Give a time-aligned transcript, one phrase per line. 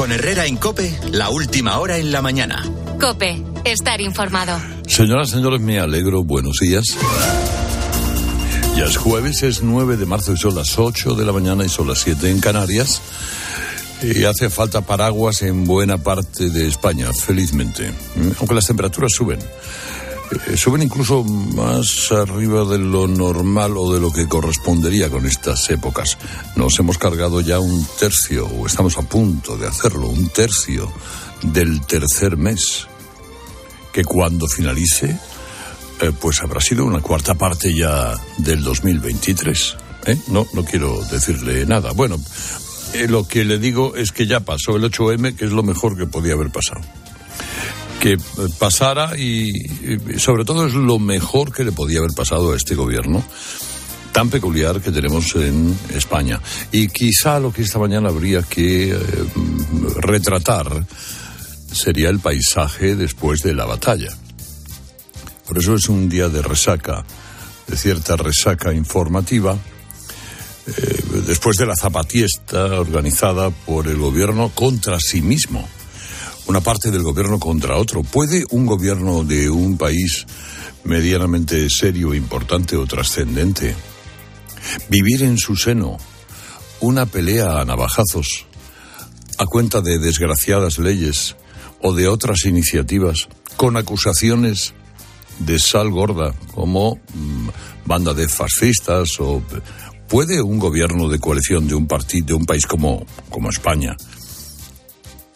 [0.00, 2.64] Con Herrera en Cope, la última hora en la mañana.
[2.98, 4.58] Cope, estar informado.
[4.88, 6.24] Señoras, señores, me alegro.
[6.24, 6.86] Buenos días.
[8.74, 11.68] Ya es jueves, es 9 de marzo y son las 8 de la mañana y
[11.68, 13.02] son las 7 en Canarias.
[14.00, 17.92] Y hace falta paraguas en buena parte de España, felizmente.
[18.38, 19.38] Aunque las temperaturas suben.
[20.30, 25.68] Eh, suben incluso más arriba de lo normal o de lo que correspondería con estas
[25.70, 26.18] épocas.
[26.54, 30.92] Nos hemos cargado ya un tercio, o estamos a punto de hacerlo, un tercio
[31.42, 32.86] del tercer mes,
[33.92, 35.18] que cuando finalice,
[36.00, 39.76] eh, pues habrá sido una cuarta parte ya del 2023.
[40.06, 40.16] ¿eh?
[40.28, 41.90] No, no quiero decirle nada.
[41.90, 42.20] Bueno,
[43.08, 46.06] lo que le digo es que ya pasó el 8M, que es lo mejor que
[46.06, 46.80] podía haber pasado
[48.00, 48.18] que
[48.58, 49.52] pasara y,
[50.18, 53.22] sobre todo es lo mejor que le podía haber pasado a este gobierno
[54.10, 56.40] tan peculiar que tenemos en España.
[56.72, 58.98] Y quizá lo que esta mañana habría que eh,
[59.98, 60.84] retratar
[61.70, 64.08] sería el paisaje después de la batalla.
[65.46, 67.04] Por eso es un día de resaca,
[67.68, 69.56] de cierta resaca informativa,
[70.66, 75.68] eh, después de la zapatiesta organizada por el gobierno contra sí mismo
[76.50, 78.02] una parte del gobierno contra otro.
[78.02, 80.26] ¿Puede un gobierno de un país
[80.82, 83.76] medianamente serio, importante o trascendente
[84.88, 85.96] vivir en su seno
[86.80, 88.46] una pelea a navajazos
[89.38, 91.36] a cuenta de desgraciadas leyes
[91.82, 94.74] o de otras iniciativas con acusaciones
[95.38, 97.48] de sal gorda como mm,
[97.86, 99.40] banda de fascistas o
[100.08, 103.96] puede un gobierno de coalición de un partido de un país como como España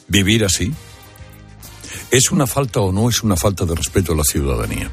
[0.08, 0.74] vivir así
[2.14, 4.88] ¿Es una falta o no es una falta de respeto a la ciudadanía?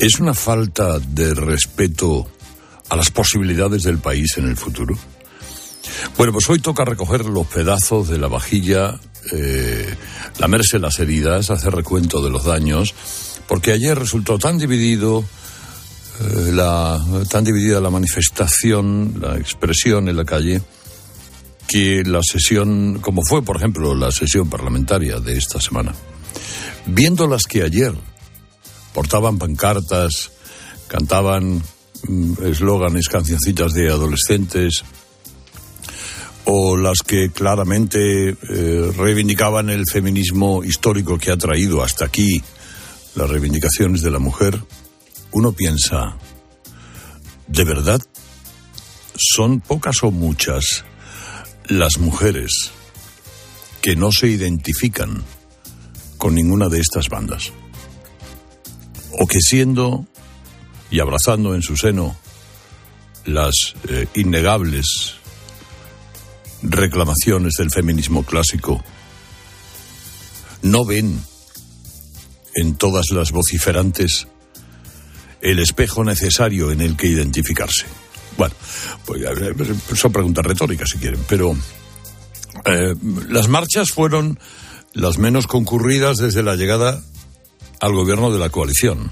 [0.00, 2.26] ¿Es una falta de respeto
[2.88, 4.98] a las posibilidades del país en el futuro?
[6.16, 8.98] Bueno, pues hoy toca recoger los pedazos de la vajilla,
[9.30, 9.94] eh,
[10.40, 12.92] lamerse las heridas, hacer recuento de los daños,
[13.46, 15.22] porque ayer resultó tan dividido
[16.20, 20.62] eh, la, tan dividida la manifestación, la expresión en la calle,
[21.66, 25.94] que la sesión, como fue por ejemplo la sesión parlamentaria de esta semana,
[26.86, 27.92] viendo las que ayer
[28.92, 30.32] portaban pancartas,
[30.88, 31.62] cantaban
[32.08, 34.84] mm, eslóganes, cancioncitas de adolescentes,
[36.44, 42.40] o las que claramente eh, reivindicaban el feminismo histórico que ha traído hasta aquí
[43.16, 44.62] las reivindicaciones de la mujer,
[45.32, 46.16] uno piensa,
[47.48, 48.00] ¿de verdad
[49.18, 50.84] son pocas o muchas
[51.68, 52.72] las mujeres
[53.82, 55.22] que no se identifican
[56.18, 57.52] con ninguna de estas bandas,
[59.12, 60.06] o que siendo
[60.90, 62.16] y abrazando en su seno
[63.24, 65.14] las eh, innegables
[66.62, 68.82] reclamaciones del feminismo clásico,
[70.62, 71.20] no ven
[72.54, 74.26] en todas las vociferantes
[75.42, 77.86] el espejo necesario en el que identificarse.
[78.36, 78.54] Bueno,
[79.04, 81.56] pues son preguntas retóricas si quieren, pero
[82.64, 82.94] eh,
[83.28, 84.38] las marchas fueron
[84.92, 87.02] las menos concurridas desde la llegada
[87.80, 89.10] al gobierno de la coalición.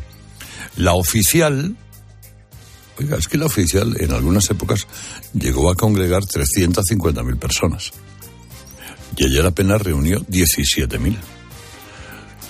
[0.76, 1.76] La oficial,
[2.98, 4.86] oiga, es que la oficial en algunas épocas
[5.32, 7.92] llegó a congregar 350.000 personas.
[9.16, 11.16] Y ayer apenas reunió 17.000.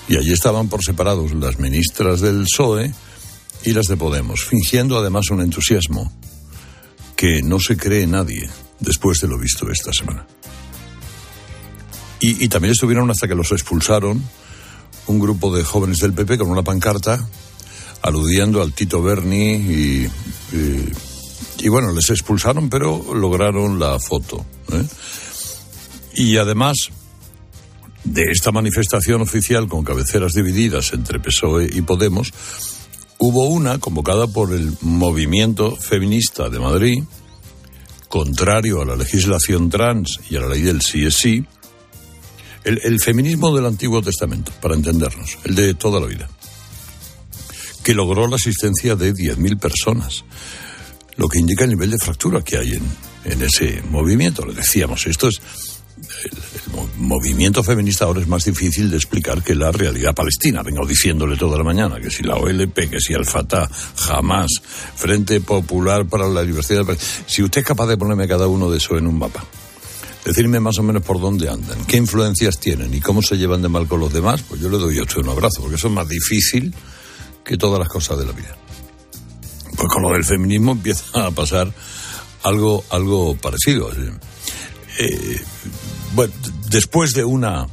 [0.07, 2.93] Y allí estaban por separados las ministras del PSOE
[3.63, 6.11] y las de Podemos, fingiendo además un entusiasmo
[7.15, 8.49] que no se cree nadie
[8.79, 10.25] después de lo visto esta semana.
[12.19, 14.23] Y, también estuvieron hasta que los expulsaron
[15.05, 17.23] un grupo de jóvenes del PP con una pancarta
[18.01, 20.09] aludiendo al Tito Berni y,
[21.59, 24.43] y, bueno, les expulsaron pero lograron la foto.
[24.71, 24.83] ¿eh?
[26.15, 26.89] Y además
[28.03, 32.31] de esta manifestación oficial con cabeceras divididas entre PSOE y Podemos,
[33.17, 37.03] Hubo una convocada por el movimiento feminista de Madrid,
[38.09, 41.45] contrario a la legislación trans y a la ley del sí es sí,
[42.65, 46.27] el, feminismo del Antiguo Testamento, para entendernos, el de toda la vida,
[47.83, 50.25] que logró la asistencia de 10.000 personas,
[51.15, 52.83] lo que indica el nivel de fractura que hay en,
[53.23, 54.45] en ese movimiento.
[54.45, 55.39] Le decíamos, esto es
[56.97, 60.63] movimiento feminista ahora es más difícil de explicar que la realidad palestina.
[60.63, 64.47] Vengo diciéndole toda la mañana que si la OLP, que si el Fatah, jamás,
[64.95, 66.97] Frente Popular para la Libertad.
[67.25, 69.43] Si usted es capaz de ponerme cada uno de eso en un mapa,
[70.23, 73.69] decirme más o menos por dónde andan, qué influencias tienen y cómo se llevan de
[73.69, 75.93] mal con los demás, pues yo le doy a usted un abrazo, porque eso es
[75.93, 76.73] más difícil
[77.43, 78.57] que todas las cosas de la vida.
[79.75, 81.71] Pues con lo del feminismo empieza a pasar
[82.43, 83.91] algo, algo parecido.
[84.97, 85.39] Eh,
[86.15, 86.33] bueno,
[86.69, 87.67] después de una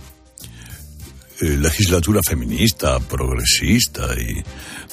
[1.40, 4.42] eh, legislatura feminista, progresista, y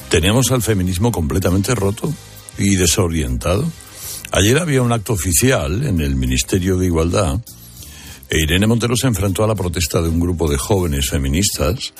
[0.09, 2.13] teníamos al feminismo completamente roto
[2.57, 3.69] y desorientado.
[4.31, 7.39] Ayer había un acto oficial en el Ministerio de Igualdad
[8.29, 11.93] e Irene Montero se enfrentó a la protesta de un grupo de jóvenes feministas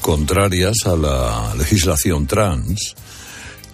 [0.00, 2.96] contrarias a la legislación trans.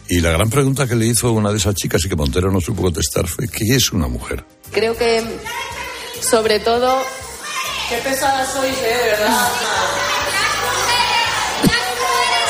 [0.09, 2.61] Y la gran pregunta que le hizo una de esas chicas y que Montero no
[2.61, 4.45] supo contestar fue, ¿qué es una mujer?
[4.71, 5.23] Creo que,
[6.21, 6.99] sobre todo...
[7.89, 8.97] Qué pesada sois, ¿eh?
[9.05, 9.49] De verdad.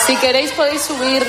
[0.07, 1.23] Si queréis podéis subir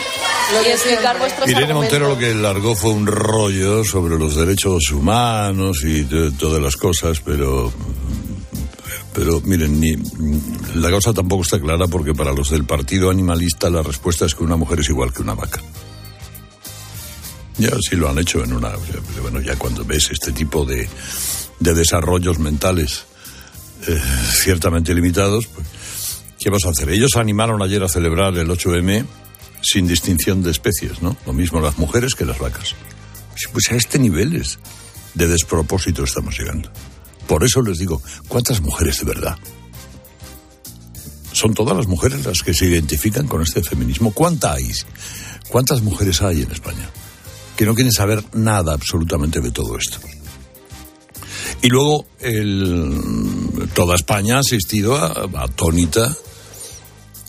[0.63, 1.99] y explicar vuestros Irene argumentos.
[1.99, 6.75] Montero lo que largó fue un rollo sobre los derechos humanos y de- todas las
[6.77, 7.73] cosas, pero
[9.13, 9.95] pero miren, ni,
[10.75, 14.43] la cosa tampoco está clara porque para los del partido animalista la respuesta es que
[14.43, 15.59] una mujer es igual que una vaca.
[17.57, 18.73] Ya sí lo han hecho en una...
[19.23, 20.87] Bueno, ya cuando ves este tipo de,
[21.59, 23.06] de desarrollos mentales
[23.88, 24.01] eh,
[24.31, 25.68] ciertamente limitados, pues,
[26.39, 26.89] ¿qué vas a hacer?
[26.89, 29.06] Ellos animaron ayer a celebrar el 8M
[29.62, 31.18] sin distinción de especies, ¿no?
[31.25, 32.75] Lo mismo las mujeres que las vacas.
[33.51, 34.59] Pues, a este nivel es
[35.13, 36.71] de despropósito estamos llegando.
[37.27, 39.38] Por eso les digo, ¿cuántas mujeres de verdad?
[41.33, 44.12] Son todas las mujeres las que se identifican con este feminismo.
[44.12, 44.71] ¿Cuántas hay?
[45.50, 46.89] ¿Cuántas mujeres hay en España
[47.56, 50.00] que no quieren saber nada absolutamente de todo esto?
[51.61, 56.15] Y luego el- toda España ha asistido a- atónita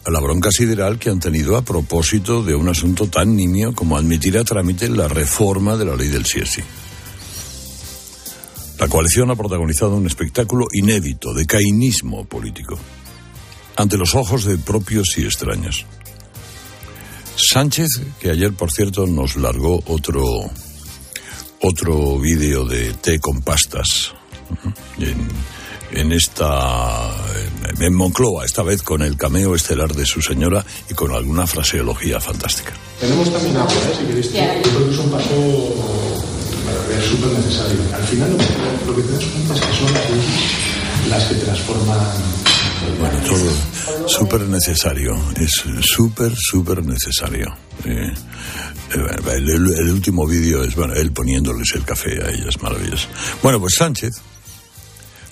[0.05, 3.97] a la bronca sideral que han tenido a propósito de un asunto tan nimio como
[3.97, 6.62] admitir a trámite la reforma de la ley del CSI.
[8.79, 12.79] La coalición ha protagonizado un espectáculo inédito de cainismo político
[13.76, 15.85] ante los ojos de propios y extraños.
[17.37, 17.88] Sánchez,
[18.20, 20.23] que ayer, por cierto, nos largó otro
[21.60, 24.14] otro vídeo de té con pastas
[24.99, 25.28] en,
[25.93, 27.10] en esta
[27.69, 31.46] en, en Moncloa, esta vez con el cameo estelar de su señora y con alguna
[31.46, 32.72] fraseología fantástica.
[33.00, 33.96] Tenemos también agua, ¿eh?
[33.99, 34.32] si queréis.
[34.32, 36.08] Yo creo que es un paso
[37.08, 37.78] súper necesario.
[37.94, 38.44] Al final lo que,
[38.87, 42.48] lo que te das cuenta es que son las que transforman.
[42.99, 45.51] Bueno, todo súper necesario, es
[45.83, 47.55] súper, súper necesario.
[47.85, 48.13] Eh,
[48.95, 53.09] el, el- el último vídeo es, bueno, él poniéndoles el café a ellas, maravilloso.
[53.43, 54.13] Bueno, pues Sánchez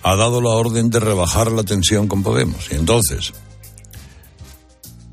[0.02, 2.70] ha dado la orden de rebajar la tensión con Podemos.
[2.70, 3.32] Y entonces,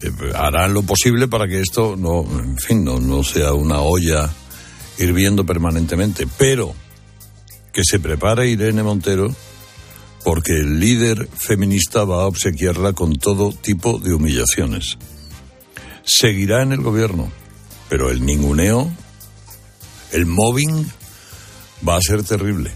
[0.02, 4.30] eh, harán lo posible para que esto no, en fin, no, no sea una olla
[5.00, 6.28] hirviendo permanentemente.
[6.38, 6.74] Pero
[7.72, 9.34] que se prepare Irene Montero
[10.24, 14.98] porque el líder feminista va a obsequiarla con todo tipo de humillaciones.
[16.04, 17.31] Seguirá en el gobierno,
[17.90, 18.92] pero el ninguneo,
[20.12, 20.92] el mobbing,
[21.88, 22.72] va a ser terrible.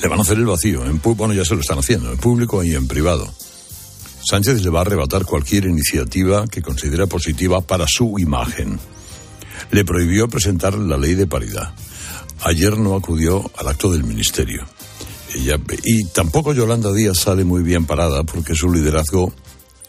[0.00, 2.62] Le van a hacer el vacío, en bueno, ya se lo están haciendo, en público
[2.64, 3.32] y en privado.
[4.24, 8.78] Sánchez le va a arrebatar cualquier iniciativa que considera positiva para su imagen.
[9.70, 11.74] Le prohibió presentar la ley de paridad.
[12.40, 14.66] Ayer no acudió al acto del ministerio.
[15.34, 19.32] Y tampoco Yolanda Díaz sale muy bien parada porque su liderazgo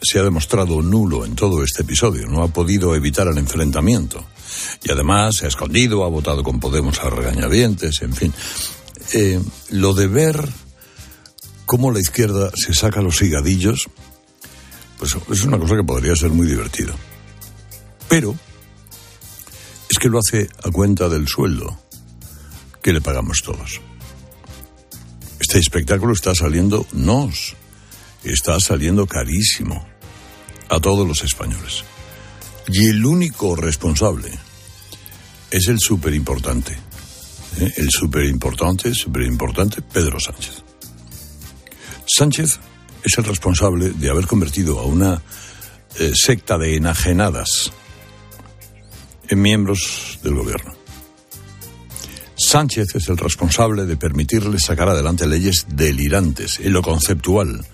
[0.00, 2.26] se ha demostrado nulo en todo este episodio.
[2.26, 4.24] No ha podido evitar el enfrentamiento.
[4.82, 8.34] Y además se ha escondido, ha votado con Podemos a regañadientes, en fin.
[9.12, 10.48] Eh, lo de ver
[11.66, 13.88] cómo la izquierda se saca los higadillos,
[14.98, 16.94] pues es una cosa que podría ser muy divertido.
[18.08, 18.34] Pero
[19.88, 21.78] es que lo hace a cuenta del sueldo
[22.82, 23.80] que le pagamos todos.
[25.54, 27.54] Este espectáculo está saliendo nos,
[28.24, 29.86] está saliendo carísimo
[30.68, 31.84] a todos los españoles.
[32.66, 34.36] Y el único responsable
[35.52, 36.76] es el súper importante.
[37.76, 40.64] El súper importante, súper importante, Pedro Sánchez.
[42.04, 42.58] Sánchez
[43.04, 45.22] es el responsable de haber convertido a una
[46.00, 47.70] eh, secta de enajenadas
[49.28, 50.83] en miembros del gobierno.
[52.54, 57.66] Sánchez es el responsable de permitirles sacar adelante leyes delirantes en lo conceptual,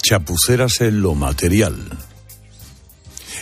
[0.00, 1.74] chapuceras en lo material.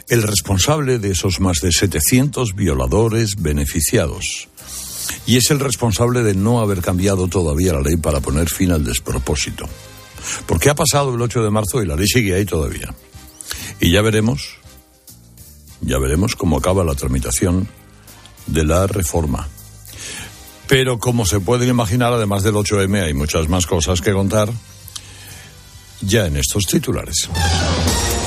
[0.08, 4.48] El responsable de esos más de 700 violadores beneficiados.
[5.26, 8.82] Y es el responsable de no haber cambiado todavía la ley para poner fin al
[8.82, 9.68] despropósito.
[10.46, 12.94] Porque ha pasado el 8 de marzo y la ley sigue ahí todavía.
[13.80, 14.56] Y ya veremos,
[15.82, 17.68] ya veremos cómo acaba la tramitación
[18.46, 19.46] de la reforma.
[20.70, 24.48] Pero como se pueden imaginar, además del 8M hay muchas más cosas que contar
[26.00, 27.28] ya en estos titulares.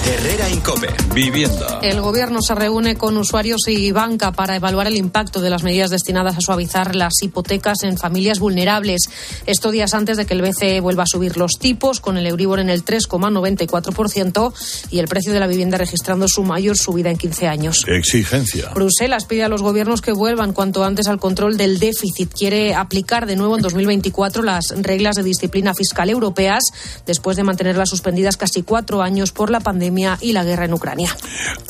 [0.05, 0.88] Herrera Incope.
[1.15, 1.79] Vivienda.
[1.81, 5.91] El gobierno se reúne con usuarios y banca para evaluar el impacto de las medidas
[5.91, 9.03] destinadas a suavizar las hipotecas en familias vulnerables.
[9.45, 12.60] Esto días antes de que el BCE vuelva a subir los tipos, con el Euribor
[12.60, 14.53] en el 3,94%
[14.91, 17.86] y el precio de la vivienda registrando su mayor subida en 15 años.
[17.88, 18.72] Exigencia.
[18.75, 22.33] Bruselas pide a los gobiernos que vuelvan cuanto antes al control del déficit.
[22.33, 26.63] Quiere aplicar de nuevo en 2024 las reglas de disciplina fiscal europeas
[27.05, 31.15] después de mantenerlas suspendidas casi cuatro años por la pandemia y la guerra en Ucrania.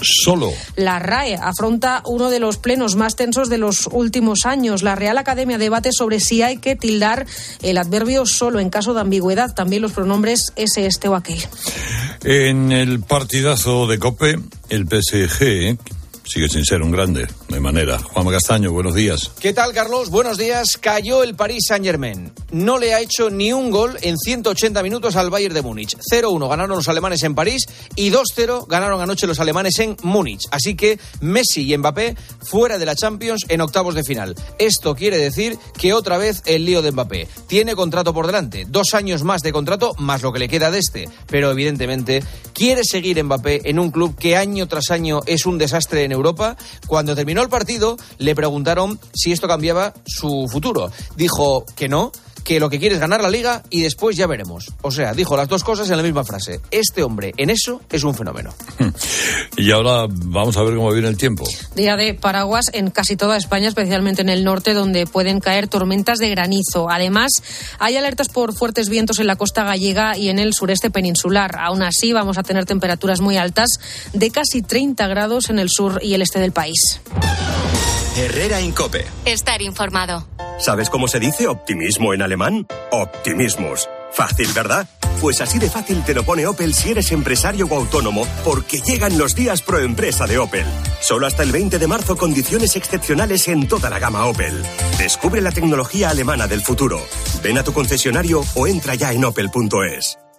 [0.01, 0.51] Solo.
[0.75, 4.83] La RAE afronta uno de los plenos más tensos de los últimos años.
[4.83, 7.25] La Real Academia debate sobre si hay que tildar
[7.61, 11.43] el adverbio solo en caso de ambigüedad, también los pronombres ese, este o aquel.
[12.23, 14.39] En el partidazo de Cope,
[14.69, 15.77] el PSG
[16.25, 17.99] sigue sin ser un grande, de manera.
[17.99, 19.31] Juan Castaño, buenos días.
[19.39, 20.09] ¿Qué tal, Carlos?
[20.09, 20.77] Buenos días.
[20.79, 22.31] Cayó el Paris Saint-Germain.
[22.51, 25.97] No le ha hecho ni un gol en 180 minutos al Bayern de Múnich.
[26.11, 27.65] 0-1 ganaron los alemanes en París
[27.95, 30.47] y 2-0 ganaron anoche los alemanes en Múnich.
[30.51, 34.35] Así que Messi y Mbappé fuera de la Champions en octavos de final.
[34.59, 37.27] Esto quiere decir que otra vez el lío de Mbappé.
[37.47, 40.79] Tiene contrato por delante, dos años más de contrato más lo que le queda de
[40.79, 41.09] este.
[41.27, 46.03] Pero evidentemente quiere seguir Mbappé en un club que año tras año es un desastre
[46.03, 46.55] en Europa.
[46.88, 50.91] Cuando terminó el partido, le preguntaron si esto cambiaba su futuro.
[51.15, 52.12] Dijo que no,
[52.43, 54.71] que lo que quiere es ganar la liga y después ya veremos.
[54.81, 56.59] O sea, dijo las dos cosas en la misma frase.
[56.71, 58.53] Este hombre en eso es un fenómeno.
[59.57, 61.45] Y ahora vamos a ver cómo viene el tiempo.
[61.75, 66.19] Día de paraguas en casi toda España, especialmente en el norte, donde pueden caer tormentas
[66.19, 66.89] de granizo.
[66.89, 67.31] Además,
[67.79, 71.55] hay alertas por fuertes vientos en la costa gallega y en el sureste peninsular.
[71.59, 73.69] Aún así, vamos a tener temperaturas muy altas
[74.13, 77.00] de casi 30 grados en el sur y el este del país.
[78.15, 79.05] Herrera Incope.
[79.25, 80.27] Estar informado.
[80.60, 82.67] ¿Sabes cómo se dice optimismo en alemán?
[82.91, 83.89] Optimismus.
[84.12, 84.88] Fácil, ¿verdad?
[85.20, 89.17] Pues así de fácil te lo pone Opel si eres empresario o autónomo, porque llegan
[89.17, 90.65] los días pro empresa de Opel.
[91.01, 94.62] Solo hasta el 20 de marzo condiciones excepcionales en toda la gama Opel.
[95.00, 97.01] Descubre la tecnología alemana del futuro.
[97.41, 100.20] Ven a tu concesionario o entra ya en opel.es.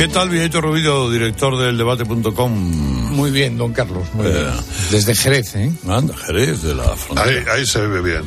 [0.00, 2.50] ¿Qué tal, Vieto Rubido, director del debate.com?
[2.50, 4.08] Muy bien, don Carlos.
[4.14, 4.46] Muy bien.
[4.90, 5.70] Desde Jerez, ¿eh?
[5.86, 7.28] Anda, Jerez, de la frontera.
[7.28, 8.22] Ahí, ahí se ve bien.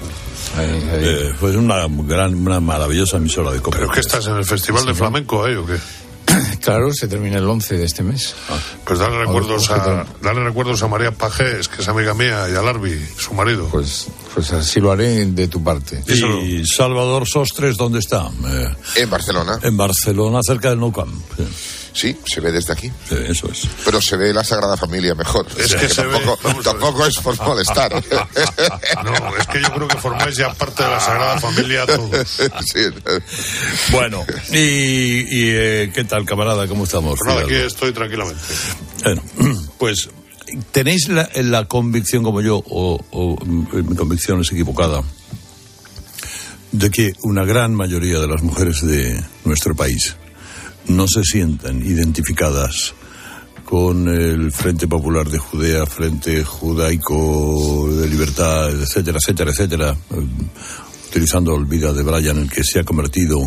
[0.56, 1.04] Ahí, ahí.
[1.04, 3.78] Eh, fue una gran, una maravillosa emisora de copa.
[3.78, 5.80] ¿Pero qué estás en el Festival sí, de Flamenco ahí o qué?
[6.62, 8.36] Claro, se termina el 11 de este mes.
[8.50, 8.60] Ah.
[8.86, 12.62] Pues dale recuerdos, a, dale recuerdos a María Pajés, que es amiga mía, y a
[12.62, 13.68] Larvi, su marido.
[13.72, 16.04] Pues, pues así lo haré de tu parte.
[16.08, 18.30] ¿Y Salvador Sostres dónde está?
[18.48, 19.60] Eh, en Barcelona.
[19.62, 21.14] En Barcelona, cerca del Nou Camp.
[21.38, 21.44] Sí.
[21.94, 22.92] Sí, se ve desde aquí.
[23.08, 23.68] Sí, eso es.
[23.86, 25.46] Pero se ve la Sagrada Familia mejor.
[25.58, 27.94] Es que, que tampoco, ve, tampoco es por molestar.
[29.04, 32.12] no, es que yo creo que formáis ya parte de la Sagrada Familia todos.
[32.64, 32.80] Sí.
[33.92, 36.68] Bueno, ¿y, y eh, qué tal, camarada?
[36.68, 37.20] ¿Cómo estamos?
[37.20, 38.42] Pues nada, aquí estoy tranquilamente.
[39.04, 39.22] Bueno,
[39.78, 40.10] pues,
[40.72, 45.04] ¿tenéis la, la convicción como yo, o, o mi convicción es equivocada,
[46.72, 50.16] de que una gran mayoría de las mujeres de nuestro país
[50.88, 52.94] no se sientan identificadas
[53.64, 60.28] con el Frente Popular de Judea, Frente Judaico de Libertad, etcétera, etcétera, etcétera, eh,
[61.10, 63.40] utilizando el vida de Brian, el que se ha convertido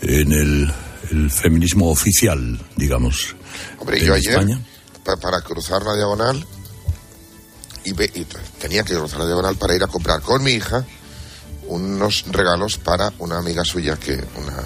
[0.00, 0.72] en el,
[1.10, 3.36] el feminismo oficial, digamos,
[3.78, 4.60] Hombre, en yo ayer, España.
[5.06, 6.44] Pa- para cruzar la diagonal,
[7.84, 8.24] y, ve- y
[8.58, 10.84] tenía que cruzar la diagonal para ir a comprar con mi hija
[11.68, 14.56] unos regalos para una amiga suya que, una,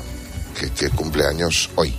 [0.59, 1.95] que, que cumple años hoy.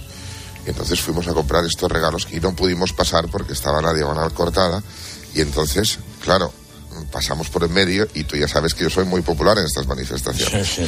[0.65, 4.31] Y entonces fuimos a comprar estos regalos y no pudimos pasar porque estaba la diagonal
[4.33, 4.83] cortada.
[5.33, 6.51] Y entonces, claro,
[7.11, 9.87] pasamos por en medio y tú ya sabes que yo soy muy popular en estas
[9.87, 10.79] manifestaciones.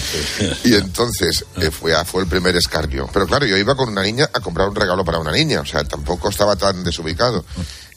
[0.64, 3.10] Y entonces eh, fue, fue el primer escarnio.
[3.12, 5.66] Pero claro, yo iba con una niña a comprar un regalo para una niña, o
[5.66, 7.46] sea, tampoco estaba tan desubicado.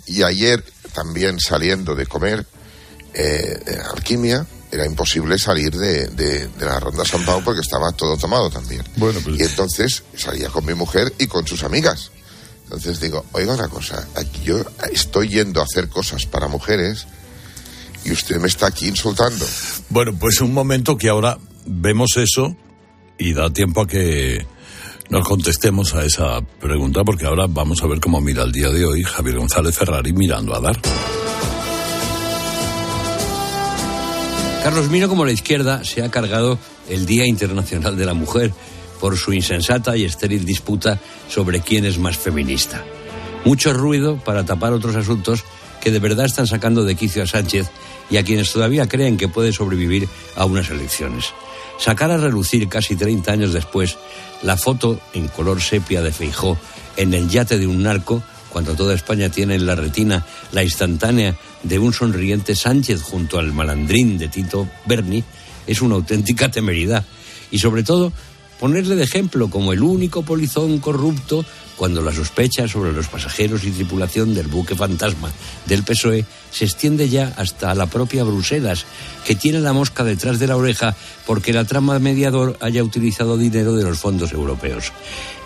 [0.06, 2.46] Y ayer, también saliendo de comer
[3.14, 7.92] eh, en Alquimia, era imposible salir de, de- de la Ronda San Pau porque estaba
[7.92, 8.82] todo tomado también.
[8.96, 12.10] Bueno, pues Y entonces salía con mi mujer y con sus amigas.
[12.64, 14.58] Entonces digo, oiga una cosa, aquí yo
[14.92, 17.06] estoy yendo a hacer cosas para mujeres
[18.06, 19.44] y usted me está aquí insultando.
[19.88, 22.56] Bueno, pues un momento que ahora vemos eso
[23.18, 24.46] y da tiempo a que
[25.10, 28.84] nos contestemos a esa pregunta, porque ahora vamos a ver cómo mira el día de
[28.84, 30.80] hoy Javier González Ferrari mirando a dar.
[34.62, 36.58] Carlos, mira cómo la izquierda se ha cargado
[36.88, 38.52] el Día Internacional de la Mujer
[39.00, 40.98] por su insensata y estéril disputa
[41.28, 42.84] sobre quién es más feminista.
[43.44, 45.44] Mucho ruido para tapar otros asuntos
[45.80, 47.70] que de verdad están sacando de quicio a Sánchez
[48.10, 51.26] y a quienes todavía creen que puede sobrevivir a unas elecciones.
[51.78, 53.98] Sacar a relucir casi 30 años después
[54.42, 56.58] la foto en color sepia de Feijó
[56.96, 61.36] en el yate de un narco, cuando toda España tiene en la retina la instantánea
[61.62, 65.22] de un sonriente Sánchez junto al malandrín de Tito Berni,
[65.66, 67.04] es una auténtica temeridad.
[67.50, 68.12] Y sobre todo,
[68.58, 71.44] ponerle de ejemplo como el único polizón corrupto
[71.76, 75.30] cuando la sospecha sobre los pasajeros y tripulación del buque fantasma
[75.66, 78.86] del PSOE se extiende ya hasta la propia Bruselas,
[79.24, 83.74] que tiene la mosca detrás de la oreja porque la trama mediador haya utilizado dinero
[83.74, 84.92] de los fondos europeos.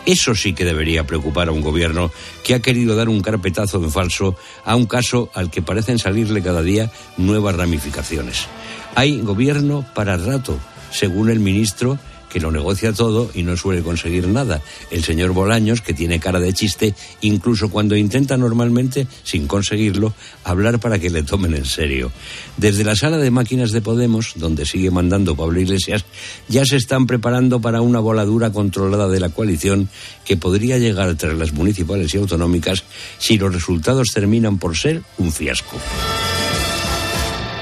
[0.07, 2.11] Eso sí que debería preocupar a un gobierno
[2.43, 6.43] que ha querido dar un carpetazo en falso a un caso al que parecen salirle
[6.43, 8.47] cada día nuevas ramificaciones.
[8.95, 10.59] Hay gobierno para rato,
[10.91, 11.99] según el ministro
[12.31, 14.63] que lo negocia todo y no suele conseguir nada.
[14.91, 20.15] El señor Bolaños, que tiene cara de chiste, incluso cuando intenta normalmente, sin conseguirlo,
[20.45, 22.11] hablar para que le tomen en serio.
[22.57, 26.05] Desde la sala de máquinas de Podemos, donde sigue mandando Pablo Iglesias,
[26.49, 29.91] ya se están preparando para una voladura controlada de la coalición
[30.25, 32.85] que podría llegar tras las municipales y autonómicas
[33.19, 35.77] si los resultados terminan por ser un fiasco.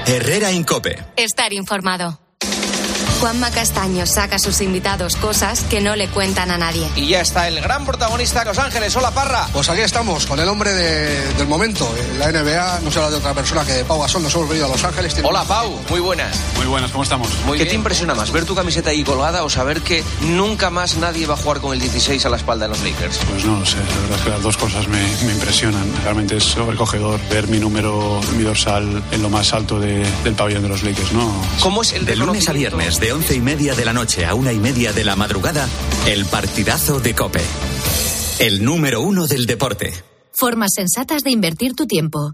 [0.05, 0.97] Herrera Incope.
[1.17, 2.28] Estar informado.
[3.19, 6.87] Juanma Castaño saca a sus invitados cosas que no le cuentan a nadie.
[6.95, 8.95] Y ya está el gran protagonista de Los Ángeles.
[8.95, 9.45] Hola, Parra.
[9.51, 11.93] Pues aquí estamos, con el hombre de- del momento.
[12.17, 14.23] La NBA no se habla de otra persona que de Pau Gasol.
[14.23, 15.13] Nos hemos venido a Los Ángeles.
[15.13, 15.77] Tiene- Hola, Pau.
[15.89, 16.33] Muy buenas.
[16.55, 17.27] Muy buenas, ¿cómo estamos?
[17.57, 18.31] ¿Qué te impresiona más?
[18.31, 21.73] ¿Ver tu camiseta ahí colgada o saber que nunca más nadie va a jugar con
[21.73, 23.17] el 16 a la espalda de los Lakers?
[23.29, 25.91] Pues no lo sé, la verdad es que las dos cosas me, me impresionan.
[26.03, 30.63] Realmente es sobrecogedor ver mi número, mi dorsal en lo más alto de- del pabellón
[30.63, 31.29] de los Lakers, ¿no?
[31.59, 34.35] ¿Cómo es el De lunes a viernes, de once y media de la noche a
[34.35, 35.67] una y media de la madrugada,
[36.07, 37.41] el partidazo de Cope.
[38.39, 39.93] El número uno del deporte.
[40.31, 42.33] Formas sensatas de invertir tu tiempo.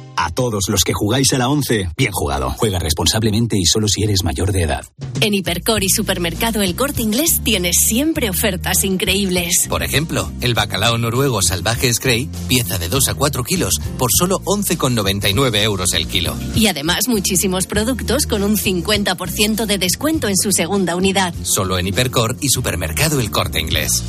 [0.15, 2.51] A todos los que jugáis a la 11, bien jugado.
[2.57, 4.85] Juega responsablemente y solo si eres mayor de edad.
[5.19, 9.67] En Hipercor y Supermercado El Corte Inglés tienes siempre ofertas increíbles.
[9.69, 14.39] Por ejemplo, el bacalao noruego salvaje Scray, pieza de 2 a 4 kilos, por solo
[14.45, 16.35] 11,99 euros el kilo.
[16.55, 21.33] Y además muchísimos productos con un 50% de descuento en su segunda unidad.
[21.43, 24.03] Solo en Hipercor y Supermercado El Corte Inglés.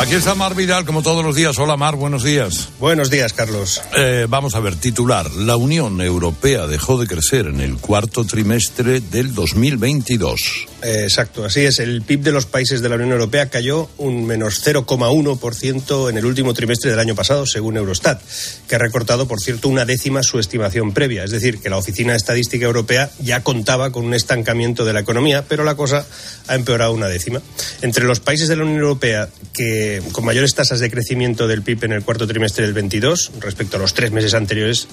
[0.00, 1.58] Aquí está Mar Vidal, como todos los días.
[1.58, 2.68] Hola Mar, buenos días.
[2.78, 3.82] Buenos días, Carlos.
[3.96, 5.28] Eh, vamos a ver, titular.
[5.32, 10.68] La Unión Europea dejó de crecer en el cuarto trimestre del 2022.
[10.82, 11.80] Eh, exacto, así es.
[11.80, 16.24] El PIB de los países de la Unión Europea cayó un menos 0,1% en el
[16.24, 18.22] último trimestre del año pasado, según Eurostat,
[18.68, 21.24] que ha recortado, por cierto, una décima su estimación previa.
[21.24, 25.44] Es decir, que la Oficina Estadística Europea ya contaba con un estancamiento de la economía,
[25.48, 26.06] pero la cosa
[26.46, 27.42] ha empeorado una décima.
[27.82, 31.84] Entre los países de la Unión Europea que con mayores tasas de crecimiento del PIB
[31.84, 34.88] en el cuarto trimestre del 22 respecto a los tres meses anteriores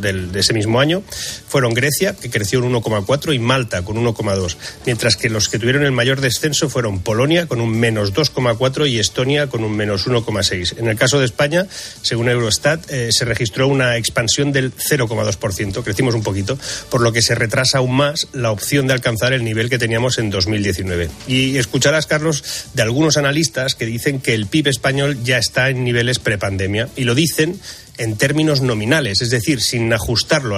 [0.00, 1.02] del, de ese mismo año
[1.48, 4.56] fueron Grecia, que creció un 1,4, y Malta, con 1,2.
[4.86, 8.98] Mientras que los que tuvieron el mayor descenso fueron Polonia, con un menos 2,4, y
[8.98, 10.78] Estonia, con un menos 1,6.
[10.78, 11.66] En el caso de España,
[12.02, 16.58] según Eurostat, eh, se registró una expansión del 0,2%, crecimos un poquito,
[16.90, 20.18] por lo que se retrasa aún más la opción de alcanzar el nivel que teníamos
[20.18, 21.10] en 2019.
[21.26, 25.84] Y escucharás, Carlos, de algunos analistas que dicen que el PIB español ya está en
[25.84, 26.88] niveles prepandemia.
[26.96, 27.58] Y lo dicen
[28.00, 30.56] en términos nominales, es decir, sin ajustarlo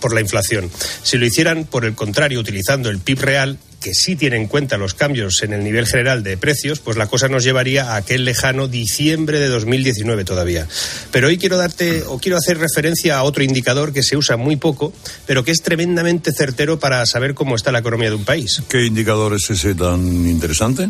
[0.00, 0.68] por la inflación.
[1.04, 4.76] Si lo hicieran, por el contrario, utilizando el PIB real, que sí tiene en cuenta
[4.76, 8.24] los cambios en el nivel general de precios, pues la cosa nos llevaría a aquel
[8.24, 10.66] lejano diciembre de 2019 todavía.
[11.12, 14.56] Pero hoy quiero darte o quiero hacer referencia a otro indicador que se usa muy
[14.56, 14.92] poco,
[15.26, 18.62] pero que es tremendamente certero para saber cómo está la economía de un país.
[18.68, 20.88] ¿Qué indicador es ese tan interesante?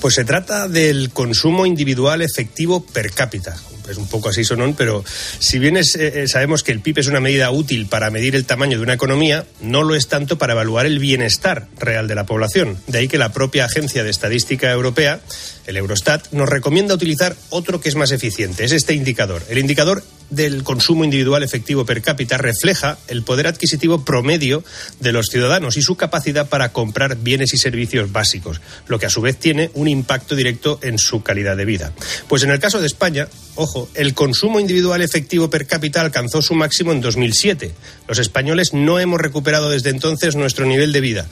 [0.00, 3.56] Pues se trata del consumo individual efectivo per cápita.
[3.92, 5.04] Es un poco así sonón, pero
[5.38, 8.44] si bien es, eh, sabemos que el PIB es una medida útil para medir el
[8.44, 12.26] tamaño de una economía, no lo es tanto para evaluar el bienestar real de la
[12.26, 12.78] población.
[12.86, 15.20] De ahí que la propia Agencia de Estadística Europea,
[15.66, 18.64] el Eurostat, nos recomienda utilizar otro que es más eficiente.
[18.64, 19.42] Es este indicador.
[19.48, 20.02] El indicador
[20.32, 24.64] del consumo individual efectivo per cápita refleja el poder adquisitivo promedio
[24.98, 29.10] de los ciudadanos y su capacidad para comprar bienes y servicios básicos, lo que a
[29.10, 31.92] su vez tiene un impacto directo en su calidad de vida.
[32.28, 36.54] Pues en el caso de España, ojo, el consumo individual efectivo per cápita alcanzó su
[36.54, 37.72] máximo en 2007.
[38.08, 41.28] Los españoles no hemos recuperado desde entonces nuestro nivel de vida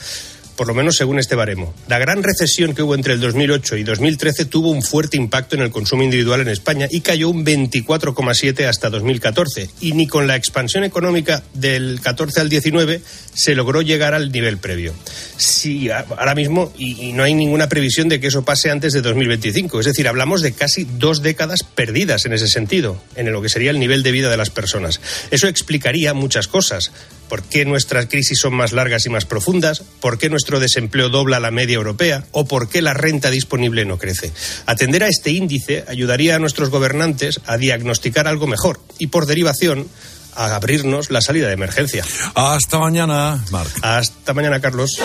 [0.61, 1.73] por lo menos según este baremo.
[1.89, 5.63] La gran recesión que hubo entre el 2008 y 2013 tuvo un fuerte impacto en
[5.63, 9.71] el consumo individual en España y cayó un 24,7 hasta 2014.
[9.81, 13.01] Y ni con la expansión económica del 14 al 19
[13.33, 14.93] se logró llegar al nivel previo.
[15.39, 19.01] Sí, ahora mismo, y, y no hay ninguna previsión de que eso pase antes de
[19.01, 19.81] 2025.
[19.81, 23.71] Es decir, hablamos de casi dos décadas perdidas en ese sentido, en lo que sería
[23.71, 25.01] el nivel de vida de las personas.
[25.31, 26.93] Eso explicaría muchas cosas.
[27.31, 29.85] ¿Por qué nuestras crisis son más largas y más profundas?
[30.01, 32.25] ¿Por qué nuestro desempleo dobla la media europea?
[32.33, 34.33] ¿O por qué la renta disponible no crece?
[34.67, 39.87] Atender a este índice ayudaría a nuestros gobernantes a diagnosticar algo mejor y, por derivación,
[40.35, 42.05] a abrirnos la salida de emergencia.
[42.35, 43.79] Hasta mañana, Marc.
[43.81, 44.99] Hasta mañana, Carlos.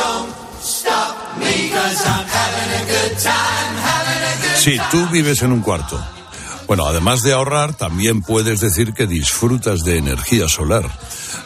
[4.58, 6.04] Si tú vives en un cuarto.
[6.66, 10.90] Bueno, además de ahorrar, también puedes decir que disfrutas de energía solar.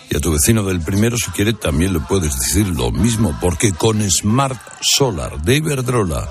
[0.09, 3.73] Y a tu vecino del primero, si quiere, también le puedes decir lo mismo, porque
[3.73, 6.27] con Smart Solar de Iberdrola,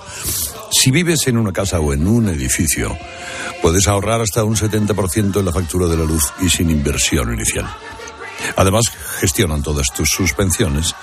[0.73, 2.97] si vives en una casa o en un edificio,
[3.63, 7.69] puedes ahorrar hasta un 70% en la factura de la luz y sin inversión inicial.
[8.57, 8.87] Además,
[9.21, 10.95] gestionan todas tus suspensiones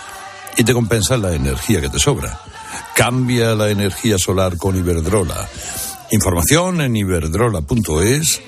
[0.58, 2.40] y te compensan la energía que te sobra.
[2.96, 5.48] Cambia la energía solar con Iberdrola.
[6.12, 8.42] Información en iberdrola.es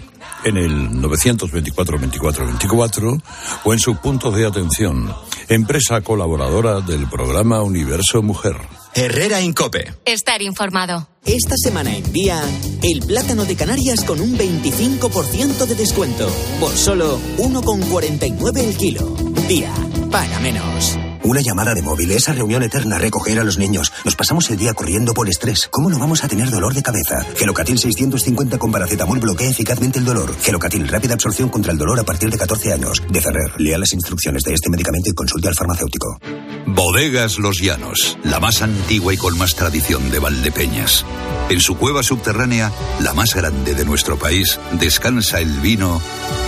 [0.47, 3.17] en el 924 24 24
[3.63, 5.13] o en sus puntos de atención.
[5.49, 8.55] Empresa colaboradora del programa Universo Mujer.
[8.93, 9.93] Herrera Incope.
[10.05, 11.07] Estar informado.
[11.25, 12.41] Esta semana en día,
[12.81, 16.27] el plátano de Canarias con un 25% de descuento.
[16.59, 19.05] Por solo 1,49 el kilo.
[19.47, 19.71] Día,
[20.09, 20.97] para menos.
[21.23, 23.91] Una llamada de móvil, esa reunión eterna, recoger a los niños.
[24.05, 25.67] Nos pasamos el día corriendo por estrés.
[25.71, 27.25] ¿Cómo no vamos a tener dolor de cabeza?
[27.35, 30.35] Gelocatil 650 con paracetamol bloquea eficazmente el dolor.
[30.41, 33.03] Gelocatil, rápida absorción contra el dolor a partir de 14 años.
[33.09, 36.19] De Ferrer, lea las instrucciones de este medicamento y consulte al farmacéutico.
[36.67, 41.05] Bodegas Los Llanos, la más antigua y con más tradición de Valdepeñas.
[41.49, 46.01] En su cueva subterránea, la más grande de nuestro país, descansa el vino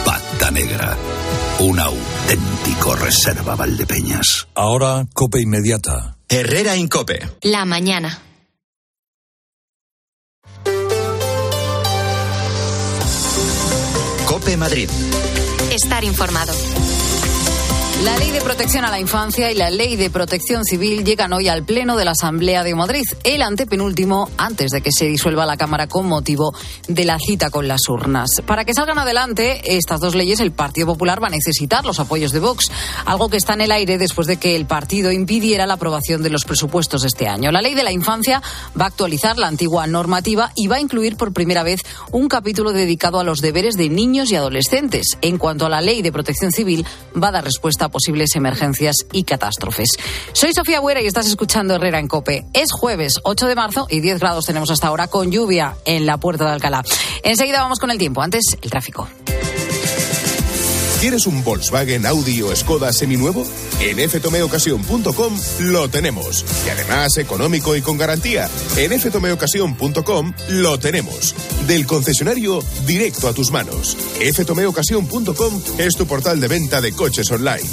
[0.06, 0.98] Pata Negra.
[1.60, 4.48] Un auténtico reserva Valdepeñas.
[4.56, 6.16] Ahora, Cope Inmediata.
[6.30, 7.20] Herrera Incope.
[7.42, 8.18] La mañana.
[14.26, 14.90] Cope Madrid.
[15.72, 16.54] Estar informado.
[18.04, 21.50] La Ley de Protección a la Infancia y la Ley de Protección Civil llegan hoy
[21.50, 25.58] al Pleno de la Asamblea de Madrid, el antepenúltimo antes de que se disuelva la
[25.58, 26.56] Cámara con motivo
[26.88, 28.42] de la cita con las urnas.
[28.46, 32.32] Para que salgan adelante estas dos leyes, el Partido Popular va a necesitar los apoyos
[32.32, 32.72] de Vox,
[33.06, 36.30] algo que está en el aire después de que el partido impidiera la aprobación de
[36.30, 37.52] los presupuestos este año.
[37.52, 38.42] La Ley de la Infancia
[38.80, 41.82] va a actualizar la antigua normativa y va a incluir por primera vez
[42.14, 45.18] un capítulo dedicado a los deberes de niños y adolescentes.
[45.22, 46.86] En cuanto a la Ley de Protección Civil,
[47.22, 49.98] va a dar respuesta posibles emergencias y catástrofes.
[50.34, 52.46] Soy Sofía Buera y estás escuchando Herrera en Cope.
[52.54, 56.18] Es jueves 8 de marzo y 10 grados tenemos hasta ahora con lluvia en la
[56.18, 56.84] puerta de Alcalá.
[57.24, 58.22] Enseguida vamos con el tiempo.
[58.22, 59.08] Antes, el tráfico.
[61.00, 63.46] ¿Quieres un Volkswagen, Audi o Skoda seminuevo?
[63.80, 66.44] En ftomeocasión.com lo tenemos.
[66.66, 68.50] Y además económico y con garantía.
[68.76, 71.36] En ftomeocasión.com lo tenemos.
[71.68, 73.96] Del concesionario directo a tus manos.
[74.34, 77.70] ftomeocasión.com es tu portal de venta de coches online.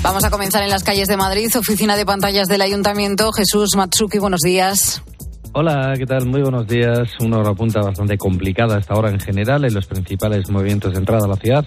[0.00, 3.32] Vamos a comenzar en las calles de Madrid, oficina de pantallas del Ayuntamiento.
[3.32, 5.02] Jesús Matsuki, buenos días.
[5.52, 6.26] Hola, ¿qué tal?
[6.26, 7.10] Muy buenos días.
[7.18, 11.24] Una hora punta bastante complicada hasta ahora en general en los principales movimientos de entrada
[11.24, 11.66] a la ciudad.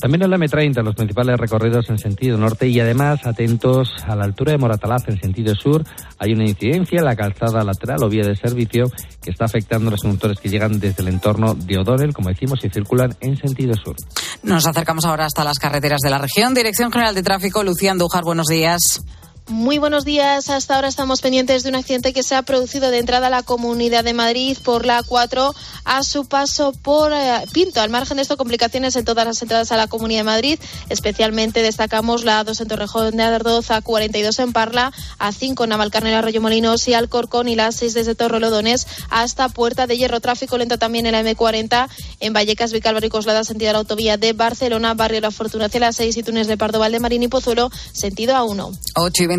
[0.00, 4.24] También en la M30, los principales recorridos en sentido norte y además atentos a la
[4.24, 5.84] altura de Moratalaz en sentido sur.
[6.18, 8.86] Hay una incidencia en la calzada lateral o vía de servicio
[9.20, 12.64] que está afectando a los conductores que llegan desde el entorno de O'Donnell, como decimos,
[12.64, 13.96] y circulan en sentido sur.
[14.42, 16.54] Nos acercamos ahora hasta las carreteras de la región.
[16.54, 19.02] Dirección General de Tráfico, Lucía Andújar, buenos días.
[19.48, 20.50] Muy buenos días.
[20.50, 23.42] Hasta ahora estamos pendientes de un accidente que se ha producido de entrada a la
[23.42, 27.80] Comunidad de Madrid por la 4 a su paso por eh, Pinto.
[27.80, 30.60] Al margen de esto, complicaciones en todas las entradas a la Comunidad de Madrid.
[30.90, 35.70] Especialmente destacamos la 2 en Torrejón de Ardoz, a 42 en Parla, a 5 en
[35.70, 40.20] Navalcarnero, Arroyo Molinos y Alcorcón y la 6 desde Torrelodones hasta Puerta de Hierro.
[40.20, 41.88] Tráfico lento también en la M40
[42.20, 45.80] en Vallecas, Vicálvaro y Coslada, sentido a la autovía de Barcelona, Barrio La Fortuna hacia
[45.80, 48.72] la 6 y Túnez de Pardo, Valdemarín y Pozuelo, sentido a 1.
[48.96, 49.37] 8 y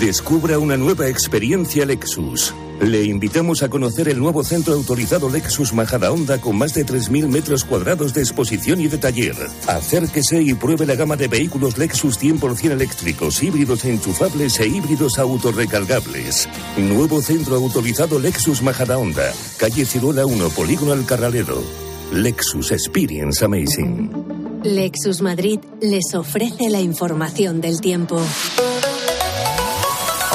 [0.00, 2.52] Descubra una nueva experiencia Lexus.
[2.80, 7.64] Le invitamos a conocer el nuevo centro autorizado Lexus Majadahonda con más de 3.000 metros
[7.64, 9.34] cuadrados de exposición y de taller.
[9.66, 16.48] Acérquese y pruebe la gama de vehículos Lexus 100% eléctricos, híbridos enchufables e híbridos autorrecargables.
[16.76, 21.62] Nuevo centro autorizado Lexus Majadahonda, calle Ciruela 1, Polígono El Carralero.
[22.12, 24.62] Lexus Experience Amazing.
[24.62, 28.20] Lexus Madrid les ofrece la información del tiempo.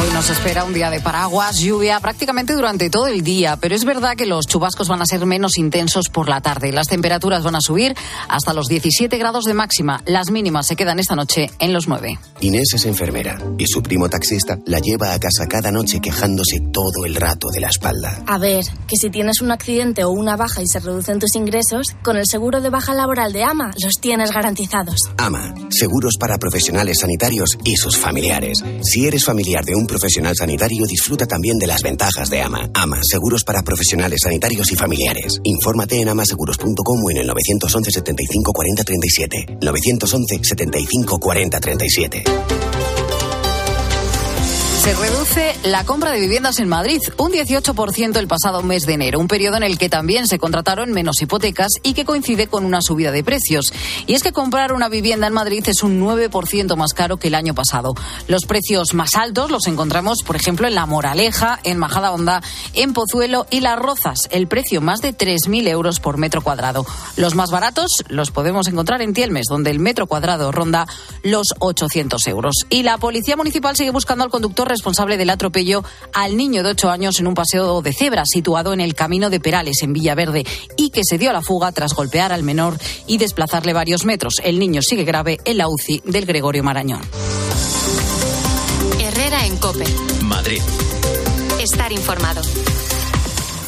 [0.01, 3.85] Hoy nos espera un día de paraguas, lluvia prácticamente durante todo el día, pero es
[3.85, 6.71] verdad que los chubascos van a ser menos intensos por la tarde.
[6.71, 7.93] Las temperaturas van a subir
[8.27, 10.01] hasta los 17 grados de máxima.
[10.07, 12.17] Las mínimas se quedan esta noche en los 9.
[12.39, 17.05] Inés es enfermera y su primo taxista la lleva a casa cada noche quejándose todo
[17.05, 18.23] el rato de la espalda.
[18.25, 21.85] A ver, que si tienes un accidente o una baja y se reducen tus ingresos,
[22.01, 24.95] con el seguro de baja laboral de AMA los tienes garantizados.
[25.17, 28.63] AMA, seguros para profesionales sanitarios y sus familiares.
[28.81, 32.69] Si eres familiar de un profesional sanitario, disfruta también de las ventajas de AMA.
[32.73, 35.41] AMA, seguros para profesionales sanitarios y familiares.
[35.43, 39.57] Infórmate en amaseguros.com o en el 911 75 40 37.
[39.61, 42.23] 911 75 40 37.
[44.81, 49.19] Se reduce la compra de viviendas en Madrid un 18% el pasado mes de enero,
[49.19, 52.81] un periodo en el que también se contrataron menos hipotecas y que coincide con una
[52.81, 53.71] subida de precios.
[54.07, 57.35] Y es que comprar una vivienda en Madrid es un 9% más caro que el
[57.35, 57.93] año pasado.
[58.27, 62.41] Los precios más altos los encontramos, por ejemplo, en La Moraleja, en Majadahonda,
[62.73, 66.87] en Pozuelo y Las Rozas, el precio más de 3.000 euros por metro cuadrado.
[67.17, 70.87] Los más baratos los podemos encontrar en Tielmes, donde el metro cuadrado ronda
[71.21, 72.55] los 800 euros.
[72.71, 76.89] Y la Policía Municipal sigue buscando al conductor responsable del atropello al niño de 8
[76.89, 80.45] años en un paseo de cebra situado en el camino de Perales, en Villaverde,
[80.77, 84.35] y que se dio a la fuga tras golpear al menor y desplazarle varios metros.
[84.43, 87.01] El niño sigue grave en la UCI del Gregorio Marañón.
[88.99, 89.85] Herrera en Cope.
[90.23, 90.61] Madrid.
[91.61, 92.41] Estar informado.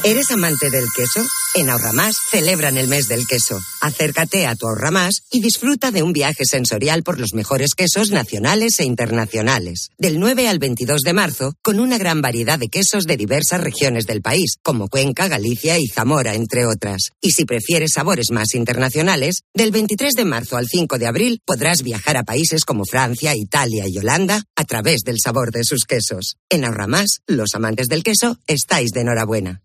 [0.03, 1.21] ¿Eres amante del queso?
[1.55, 3.59] En Ahorramás celebran el mes del queso.
[3.79, 8.79] Acércate a tu Ahorramás y disfruta de un viaje sensorial por los mejores quesos nacionales
[8.79, 9.89] e internacionales.
[9.99, 14.07] Del 9 al 22 de marzo, con una gran variedad de quesos de diversas regiones
[14.07, 17.11] del país, como Cuenca, Galicia y Zamora, entre otras.
[17.21, 21.83] Y si prefieres sabores más internacionales, del 23 de marzo al 5 de abril podrás
[21.83, 26.37] viajar a países como Francia, Italia y Holanda a través del sabor de sus quesos.
[26.49, 29.61] En Ahorramás, los amantes del queso estáis de enhorabuena.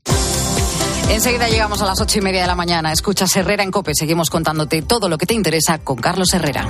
[1.10, 2.92] Enseguida llegamos a las ocho y media de la mañana.
[2.92, 3.94] Escuchas Herrera en Cope.
[3.94, 6.66] Seguimos contándote todo lo que te interesa con Carlos Herrera.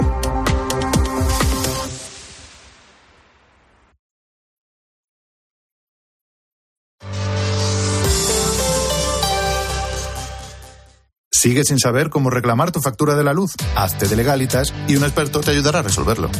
[11.31, 13.53] ¿Sigues sin saber cómo reclamar tu factura de la luz?
[13.77, 16.31] Hazte de legalitas y un experto te ayudará a resolverlo.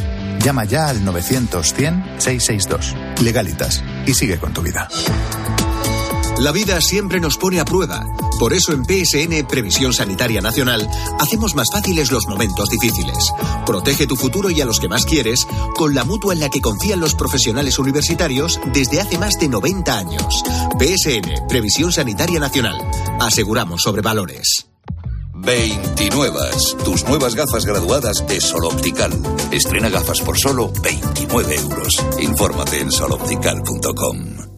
[0.43, 3.21] Llama ya al 900-100-662.
[3.21, 4.89] Legalitas y sigue con tu vida.
[6.39, 8.05] La vida siempre nos pone a prueba.
[8.39, 13.33] Por eso en PSN Previsión Sanitaria Nacional hacemos más fáciles los momentos difíciles.
[13.65, 16.61] Protege tu futuro y a los que más quieres con la mutua en la que
[16.61, 20.43] confían los profesionales universitarios desde hace más de 90 años.
[20.79, 22.77] PSN Previsión Sanitaria Nacional.
[23.19, 24.65] Aseguramos sobre valores.
[25.33, 26.39] 29.
[26.85, 29.11] Tus nuevas gafas graduadas de Sol Optical.
[29.51, 31.93] Estrena gafas por solo 29 euros.
[32.21, 34.49] Infórmate en soloptical.com.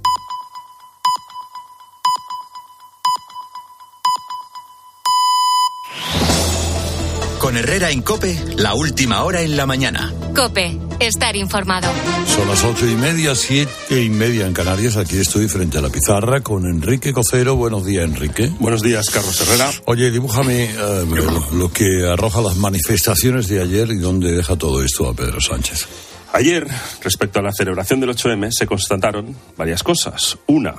[7.41, 10.13] Con Herrera en Cope, la última hora en la mañana.
[10.35, 11.91] Cope, estar informado.
[12.27, 14.95] Son las ocho y media, siete y media en Canarias.
[14.95, 17.55] Aquí estoy frente a la pizarra con Enrique Cocero.
[17.55, 18.51] Buenos días, Enrique.
[18.59, 19.71] Buenos días, Carlos Herrera.
[19.85, 24.83] Oye, dibújame eh, lo, lo que arroja las manifestaciones de ayer y dónde deja todo
[24.83, 25.87] esto a Pedro Sánchez.
[26.33, 26.67] Ayer,
[27.01, 30.37] respecto a la celebración del 8M, se constataron varias cosas.
[30.45, 30.75] Una,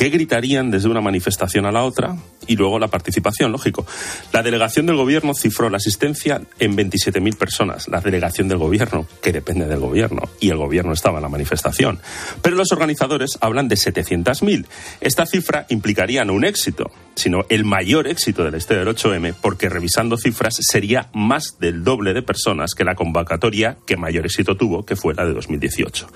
[0.00, 2.16] ¿Qué gritarían desde una manifestación a la otra?
[2.46, 3.86] Y luego la participación, lógico.
[4.32, 7.86] La delegación del gobierno cifró la asistencia en 27.000 personas.
[7.86, 12.00] La delegación del gobierno, que depende del gobierno, y el gobierno estaba en la manifestación.
[12.40, 14.64] Pero los organizadores hablan de 700.000.
[15.02, 19.34] Esta cifra implicaría no un éxito, sino el mayor éxito de la historia del 8M,
[19.42, 24.56] porque revisando cifras sería más del doble de personas que la convocatoria que mayor éxito
[24.56, 26.08] tuvo, que fue la de 2018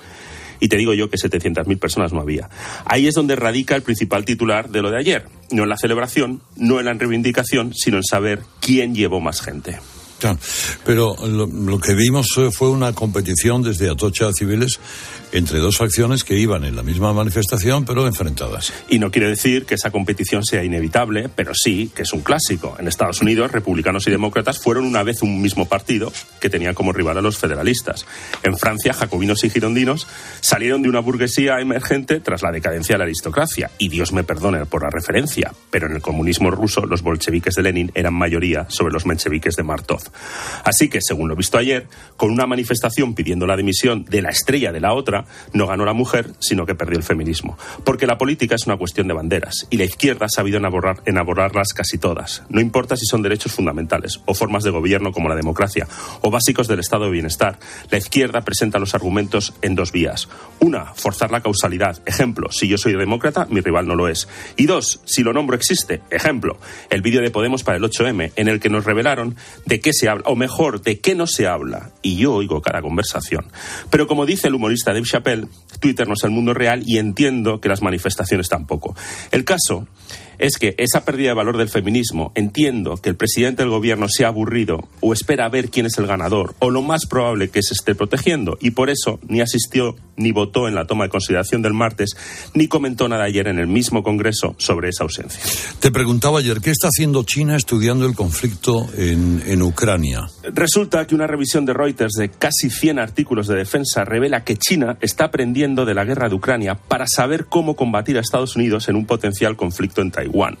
[0.59, 2.49] y te digo yo que 700.000 personas no había.
[2.85, 5.25] Ahí es donde radica el principal titular de lo de ayer.
[5.51, 9.77] No en la celebración, no en la reivindicación, sino en saber quién llevó más gente.
[10.85, 14.79] Pero lo, que vimos fue una competición desde Atocha a Civiles
[15.31, 18.71] entre dos facciones que iban en la misma manifestación pero enfrentadas.
[18.89, 22.75] Y no quiere decir que esa competición sea inevitable, pero sí que es un clásico.
[22.79, 26.93] En Estados Unidos, republicanos y demócratas fueron una vez un mismo partido que tenía como
[26.93, 28.05] rival a los federalistas.
[28.43, 30.07] En Francia, jacobinos y girondinos
[30.41, 33.71] salieron de una burguesía emergente tras la decadencia de la aristocracia.
[33.77, 37.63] Y Dios me perdone por la referencia, pero en el comunismo ruso los bolcheviques de
[37.63, 40.01] Lenin eran mayoría sobre los mencheviques de Martov.
[40.63, 44.71] Así que, según lo visto ayer, con una manifestación pidiendo la dimisión de la estrella
[44.71, 47.57] de la otra, no ganó la mujer, sino que perdió el feminismo.
[47.83, 50.59] Porque la política es una cuestión de banderas y la izquierda ha sabido
[51.05, 52.43] enaborarlas casi todas.
[52.49, 55.87] No importa si son derechos fundamentales o formas de gobierno como la democracia
[56.21, 57.59] o básicos del estado de bienestar.
[57.89, 60.27] La izquierda presenta los argumentos en dos vías.
[60.65, 62.01] Una, forzar la causalidad.
[62.07, 64.27] Ejemplo, si yo soy demócrata, mi rival no lo es.
[64.57, 66.01] Y dos, si lo nombro existe.
[66.09, 66.57] Ejemplo,
[66.89, 69.35] el vídeo de Podemos para el 8M, en el que nos revelaron
[69.67, 71.91] de qué se habla, o mejor, de qué no se habla.
[72.01, 73.45] Y yo oigo cada conversación.
[73.91, 75.47] Pero como dice el humorista Dave Chappelle,
[75.79, 78.95] Twitter no es el mundo real y entiendo que las manifestaciones tampoco.
[79.31, 79.87] El caso
[80.37, 84.25] es que esa pérdida de valor del feminismo, entiendo que el presidente del gobierno se
[84.25, 87.61] ha aburrido o espera a ver quién es el ganador, o lo más probable que
[87.61, 91.61] se esté protegiendo, y por eso ni asistió ni votó en la toma de consideración
[91.61, 92.15] del martes,
[92.53, 95.41] ni comentó nada ayer en el mismo Congreso sobre esa ausencia.
[95.79, 100.29] Te preguntaba ayer, ¿qué está haciendo China estudiando el conflicto en, en Ucrania?
[100.53, 104.97] Resulta que una revisión de Reuters de casi 100 artículos de defensa revela que China
[105.01, 108.95] está aprendiendo de la guerra de Ucrania para saber cómo combatir a Estados Unidos en
[108.95, 110.57] un potencial conflicto en Taiwán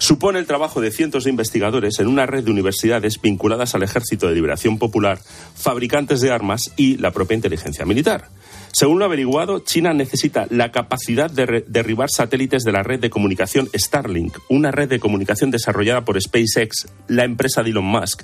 [0.00, 4.26] supone el trabajo de cientos de investigadores en una red de universidades vinculadas al Ejército
[4.26, 5.20] de Liberación Popular,
[5.54, 8.28] fabricantes de armas y la propia inteligencia militar.
[8.72, 13.68] Según lo averiguado, China necesita la capacidad de derribar satélites de la red de comunicación
[13.74, 18.22] Starlink, una red de comunicación desarrollada por SpaceX, la empresa de Elon Musk,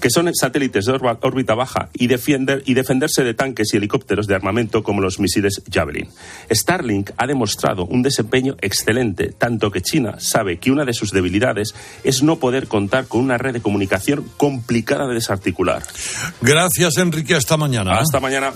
[0.00, 4.34] que son satélites de órbita baja y, defender, y defenderse de tanques y helicópteros de
[4.34, 6.08] armamento como los misiles Javelin.
[6.50, 11.74] Starlink ha demostrado un desempeño excelente, tanto que China sabe que una de sus debilidades
[12.04, 15.82] es no poder contar con una red de comunicación complicada de desarticular.
[16.40, 17.34] Gracias, Enrique.
[17.34, 17.98] Hasta mañana.
[17.98, 18.52] Hasta mañana.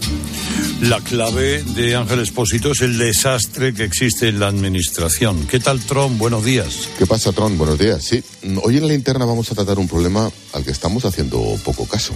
[0.82, 5.46] La clave de Ángel Espósito es el desastre que existe en la administración.
[5.46, 6.18] ¿Qué tal, Tron?
[6.18, 6.90] Buenos días.
[6.98, 7.56] ¿Qué pasa, Tron?
[7.56, 8.04] Buenos días.
[8.04, 8.22] Sí,
[8.62, 12.14] hoy en la interna vamos a tratar un problema al que estamos haciendo poco caso.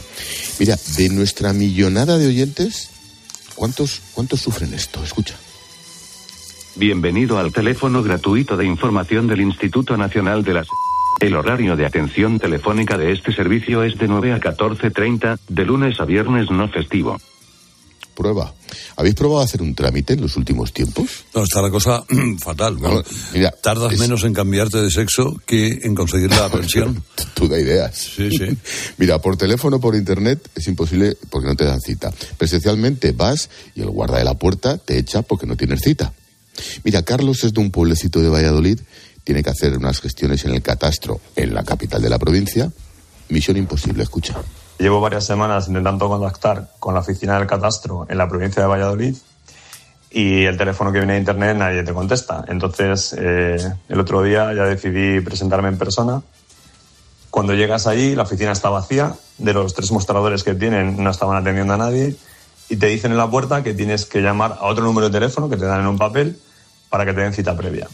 [0.58, 2.90] Mira, de nuestra millonada de oyentes,
[3.54, 5.02] ¿cuántos, cuántos sufren esto?
[5.02, 5.34] Escucha.
[6.74, 10.68] Bienvenido al teléfono gratuito de información del Instituto Nacional de las...
[11.20, 15.98] El horario de atención telefónica de este servicio es de 9 a 14.30, de lunes
[16.00, 17.16] a viernes no festivo
[18.16, 18.52] prueba.
[18.96, 21.24] ¿Habéis probado hacer un trámite en los últimos tiempos?
[21.32, 22.04] No, está la cosa
[22.40, 22.80] fatal.
[22.80, 23.00] No,
[23.32, 24.00] mira, Tardas es...
[24.00, 27.04] menos en cambiarte de sexo que en conseguir la pensión.
[27.34, 27.94] Tú da ideas.
[28.16, 28.58] Sí, sí.
[28.98, 32.12] mira, por teléfono, por internet es imposible porque no te dan cita.
[32.36, 36.12] Presencialmente vas y el guarda de la puerta te echa porque no tienes cita.
[36.82, 38.80] Mira, Carlos es de un pueblecito de Valladolid
[39.26, 42.70] tiene que hacer unas gestiones en el catastro en la capital de la provincia.
[43.28, 44.36] Misión imposible, escucha.
[44.78, 49.16] Llevo varias semanas intentando contactar con la oficina del catastro en la provincia de Valladolid
[50.10, 52.44] y el teléfono que viene de internet nadie te contesta.
[52.48, 53.56] Entonces, eh,
[53.88, 56.22] el otro día ya decidí presentarme en persona.
[57.30, 61.36] Cuando llegas allí, la oficina está vacía, de los tres mostradores que tienen no estaban
[61.36, 62.16] atendiendo a nadie
[62.68, 65.48] y te dicen en la puerta que tienes que llamar a otro número de teléfono
[65.48, 66.38] que te dan en un papel
[66.88, 67.88] para que te den cita previa.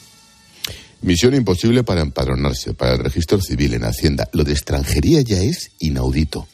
[1.00, 4.28] Misión imposible para empadronarse, para el registro civil en Hacienda.
[4.32, 6.46] Lo de extranjería ya es inaudito.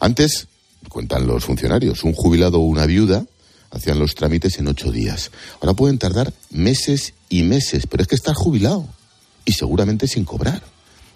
[0.00, 0.48] Antes,
[0.88, 3.24] cuentan los funcionarios, un jubilado o una viuda
[3.70, 5.30] hacían los trámites en ocho días.
[5.60, 8.86] Ahora pueden tardar meses y meses, pero es que está jubilado
[9.44, 10.62] y seguramente sin cobrar.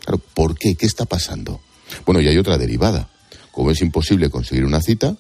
[0.01, 0.75] Claro, ¿por qué?
[0.75, 1.61] ¿Qué está pasando?
[2.07, 3.11] Bueno, y hay otra derivada.
[3.51, 5.17] Como es imposible conseguir una cita,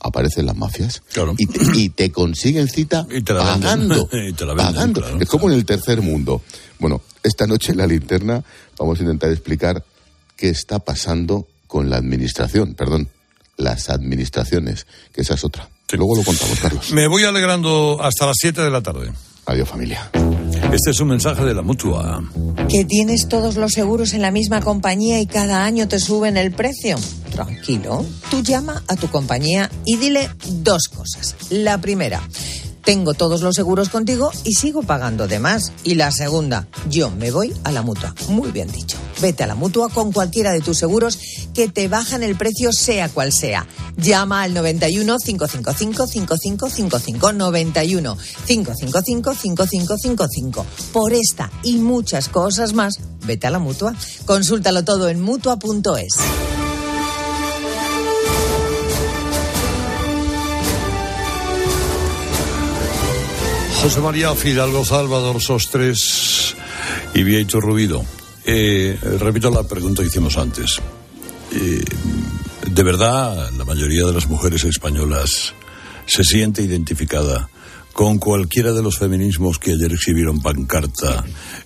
[0.00, 1.02] aparecen las mafias
[1.38, 4.06] y, te, y, te, consiguen cita pagando.
[4.12, 5.00] venden, pagando.
[5.00, 6.42] claro, es como en el tercer mundo.
[6.78, 8.44] Bueno, esta noche en la linterna
[8.78, 9.84] vamos a intentar explicar
[10.36, 13.08] qué está pasando con la administración, perdón,
[13.56, 15.68] las administraciones, que esa es otra.
[15.90, 16.92] Luego lo contamos, Carlos.
[16.92, 19.10] Me voy alegrando hasta las 7 de la tarde.
[19.46, 20.08] Adiós, familia.
[20.72, 22.22] Este es un mensaje de la mutua.
[22.68, 26.52] Que tienes todos los seguros en la misma compañía y cada año te suben el
[26.52, 26.94] precio.
[27.32, 28.06] Tranquilo.
[28.30, 31.34] Tú llama a tu compañía y dile dos cosas.
[31.50, 32.22] La primera.
[32.84, 35.72] Tengo todos los seguros contigo y sigo pagando de más.
[35.82, 38.14] Y la segunda, yo me voy a la mutua.
[38.28, 38.96] Muy bien dicho.
[39.24, 41.18] Vete a la mutua con cualquiera de tus seguros
[41.54, 43.66] que te bajan el precio sea cual sea.
[43.96, 50.66] Llama al 91 555 5555 91 555 5555.
[50.92, 53.94] Por esta y muchas cosas más, vete a la mutua.
[54.26, 56.16] Consúltalo todo en mutua.es.
[63.80, 66.54] José María Fidalgo, Salvador Sostres
[67.14, 68.04] y Vieito Rubido.
[68.46, 70.80] Eh, repito la pregunta que hicimos antes.
[71.52, 71.82] Eh,
[72.70, 75.54] ¿De verdad la mayoría de las mujeres españolas
[76.06, 77.48] se siente identificada
[77.92, 81.24] con cualquiera de los feminismos que ayer exhibieron pancarta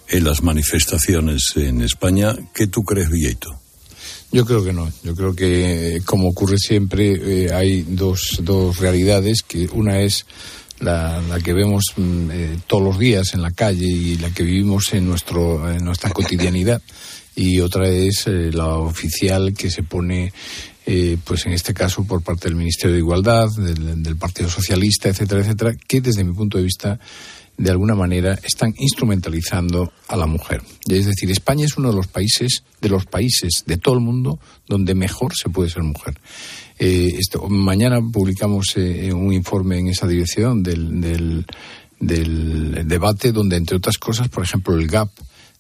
[0.08, 2.36] en las manifestaciones en España?
[2.54, 3.58] ¿Qué tú crees, Vieito?
[4.30, 4.92] Yo creo que no.
[5.02, 10.26] Yo creo que, como ocurre siempre, eh, hay dos, dos realidades, que una es
[10.80, 14.92] la, la, que vemos eh, todos los días en la calle y la que vivimos
[14.92, 16.82] en, nuestro, en nuestra cotidianidad
[17.34, 20.32] y otra es eh, la oficial que se pone
[20.86, 25.08] eh, pues en este caso por parte del Ministerio de Igualdad, del, del, Partido Socialista,
[25.08, 26.98] etcétera, etcétera, que desde mi punto de vista
[27.58, 30.62] de alguna manera están instrumentalizando a la mujer.
[30.88, 34.38] Es decir, España es uno de los países, de los países de todo el mundo
[34.66, 36.14] donde mejor se puede ser mujer.
[36.78, 41.00] Eh, esto, mañana publicamos eh, un informe en esa dirección del,
[41.98, 45.10] del, debate donde, entre otras cosas, por ejemplo, el gap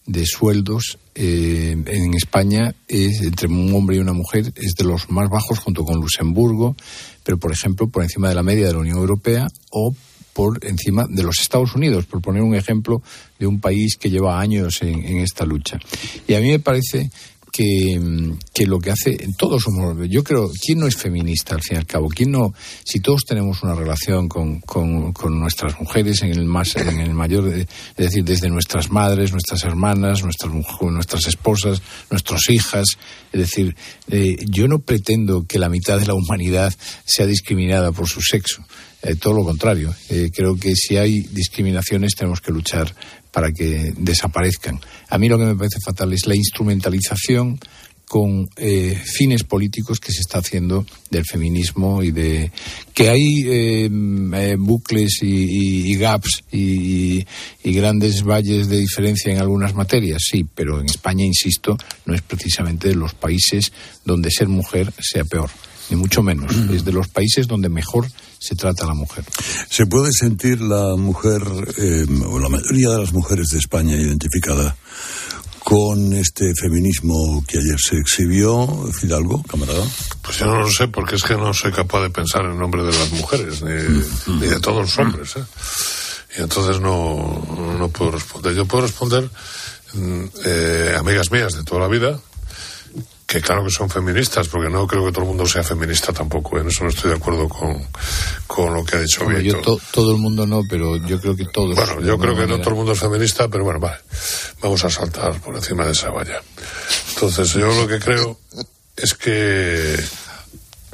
[0.06, 5.10] de sueldos eh, en España es entre un hombre y una mujer es de los
[5.10, 6.76] más bajos junto con Luxemburgo,
[7.24, 9.94] pero por ejemplo por encima de la media de la Unión Europea o
[10.32, 13.02] por encima de los Estados Unidos, por poner un ejemplo
[13.38, 15.78] de un país que lleva años en, en esta lucha.
[16.26, 17.10] Y a mí me parece
[17.58, 21.78] que, lo que hace, todos somos, yo creo, ¿quién no es feminista al fin y
[21.78, 22.08] al cabo?
[22.08, 22.54] ¿Quién no,
[22.84, 27.48] si todos tenemos una relación con, con, nuestras mujeres en el más, en el mayor,
[27.48, 32.86] es decir, desde nuestras madres, nuestras hermanas, nuestras, nuestras esposas, nuestras hijas,
[33.32, 33.74] es decir,
[34.08, 36.72] eh, yo no pretendo que la mitad de la humanidad
[37.04, 38.64] sea discriminada por su sexo.
[39.02, 39.94] Eh, todo lo contrario.
[40.08, 42.92] Eh, creo que si hay discriminaciones tenemos que luchar
[43.38, 44.80] para que desaparezcan.
[45.10, 47.60] A mí lo que me parece fatal es la instrumentalización
[48.08, 52.50] con eh, fines políticos que se está haciendo del feminismo y de
[52.92, 53.88] que hay eh,
[54.34, 57.24] eh, bucles y, y, y gaps y,
[57.62, 62.22] y, grandes valles de diferencia en algunas materias, sí, pero en España, insisto, no es
[62.22, 63.72] precisamente de los países
[64.04, 65.50] donde ser mujer sea peor,
[65.90, 66.52] ni mucho menos.
[66.72, 68.08] es de los países donde mejor
[68.38, 69.24] se trata a la mujer.
[69.68, 71.42] ¿Se puede sentir la mujer,
[71.78, 74.76] eh, o la mayoría de las mujeres de España identificada
[75.64, 79.84] con este feminismo que ayer se exhibió, Fidalgo, camarada?
[80.22, 82.82] Pues yo no lo sé, porque es que no soy capaz de pensar en nombre
[82.82, 84.40] de las mujeres, ni, mm.
[84.40, 85.36] ni de todos los hombres.
[85.36, 85.44] ¿eh?
[86.38, 88.54] Y entonces no, no puedo responder.
[88.54, 89.28] Yo puedo responder,
[90.44, 92.18] eh, amigas mías de toda la vida,
[93.28, 96.58] que claro que son feministas, porque no creo que todo el mundo sea feminista tampoco,
[96.58, 97.86] en eso no estoy de acuerdo con,
[98.46, 101.36] con lo que ha dicho bueno, yo to, todo el mundo no, pero yo creo
[101.36, 101.76] que todos.
[101.76, 102.56] Bueno, yo creo que manera.
[102.56, 103.98] no todo el mundo es feminista, pero bueno, vale,
[104.62, 106.40] vamos a saltar por encima de esa valla.
[107.10, 108.38] Entonces, yo lo que creo
[108.96, 110.02] es que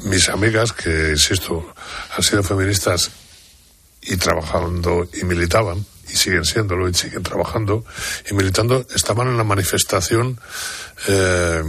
[0.02, 1.72] mis amigas, que insisto,
[2.16, 3.12] han sido feministas
[4.02, 7.84] y trabajando y militaban, y siguen siéndolo y siguen trabajando
[8.30, 10.38] y militando, estaban en la manifestación
[11.08, 11.62] eh,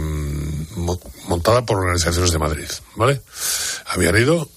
[1.28, 3.20] montada por organizaciones de Madrid, ¿vale?
[3.86, 4.48] Habían ido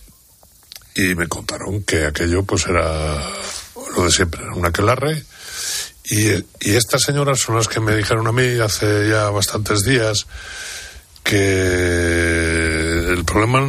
[0.95, 3.21] y me contaron que aquello pues era
[3.95, 5.23] lo de siempre, una aquelarre
[6.05, 10.27] y, y estas señoras son las que me dijeron a mí hace ya bastantes días
[11.23, 13.67] que el problema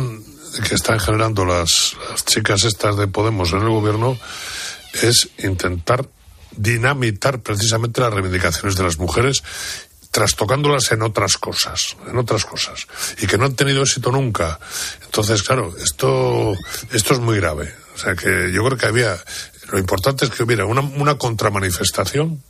[0.67, 4.19] que están generando las, las chicas estas de Podemos en el gobierno
[4.95, 6.09] es intentar
[6.53, 9.43] dinamitar precisamente las reivindicaciones de las mujeres
[10.11, 12.87] trastocándolas en otras cosas, en otras cosas,
[13.21, 14.59] y que no han tenido éxito nunca.
[15.05, 16.53] Entonces, claro, esto,
[16.93, 17.73] esto es muy grave.
[17.95, 19.17] O sea que yo creo que había,
[19.71, 22.43] lo importante es que hubiera una, una contramanifestación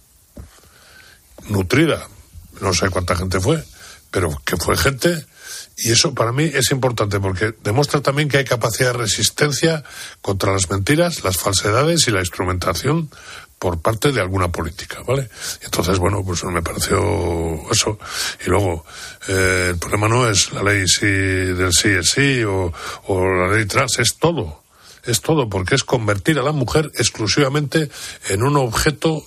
[1.49, 2.09] nutrida,
[2.61, 3.63] no sé cuánta gente fue,
[4.11, 5.27] pero que fue gente
[5.83, 9.83] y eso para mí es importante porque demuestra también que hay capacidad de resistencia
[10.21, 13.11] contra las mentiras, las falsedades y la instrumentación
[13.59, 15.29] por parte de alguna política, ¿vale?
[15.63, 16.99] Entonces, bueno, pues me pareció
[17.71, 17.99] eso.
[18.45, 18.87] Y luego,
[19.29, 22.73] eh, el problema no es la ley sí, del sí es sí o,
[23.07, 24.63] o la ley trans, es todo.
[25.05, 27.91] Es todo, porque es convertir a la mujer exclusivamente
[28.31, 29.25] en un objeto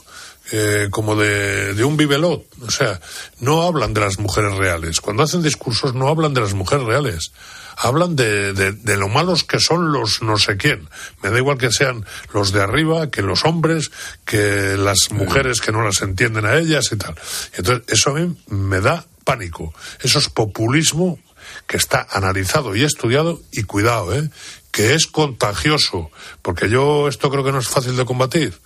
[0.52, 2.46] eh, como de, de, un bibelot.
[2.62, 3.00] O sea,
[3.40, 5.00] no hablan de las mujeres reales.
[5.02, 7.32] Cuando hacen discursos no hablan de las mujeres reales.
[7.76, 10.90] Hablan de, de, de, lo malos que son los no sé quién.
[11.24, 13.92] Me da igual que sean los de arriba, que los hombres,
[14.26, 17.16] que las mujeres que no las entienden a ellas y tal.
[17.54, 19.74] Entonces, eso a mí me da pánico.
[20.02, 21.20] Eso es populismo
[21.68, 24.30] que está analizado y estudiado y cuidado, ¿eh?
[24.72, 26.10] que es contagioso,
[26.42, 28.60] porque yo esto creo que no es fácil de combatir.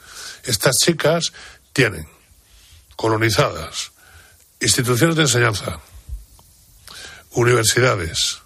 [0.45, 1.33] Estas chicas
[1.77, 2.07] tienen
[2.95, 3.91] colonizadas
[4.59, 5.79] instituciones de enseñanza,
[7.33, 8.39] universidades,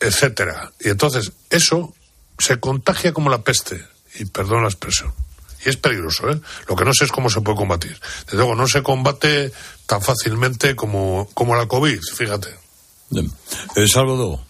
[0.00, 0.72] etcétera.
[0.80, 1.94] Y entonces eso
[2.36, 3.86] se contagia como la peste,
[4.16, 5.14] y perdón la expresión.
[5.64, 6.40] Y es peligroso, ¿eh?
[6.66, 7.96] Lo que no sé es cómo se puede combatir.
[8.24, 9.52] Desde luego, no se combate
[9.86, 12.48] tan fácilmente como, como la COVID, fíjate.
[13.76, 14.40] Eh, Salvador.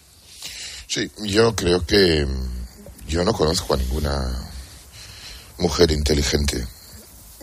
[0.86, 2.26] Sí, yo creo que
[3.06, 4.50] yo no conozco a ninguna
[5.58, 6.66] mujer inteligente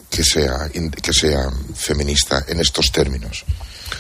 [0.10, 0.70] que sea,
[1.01, 3.43] que sea feminista en estos términos.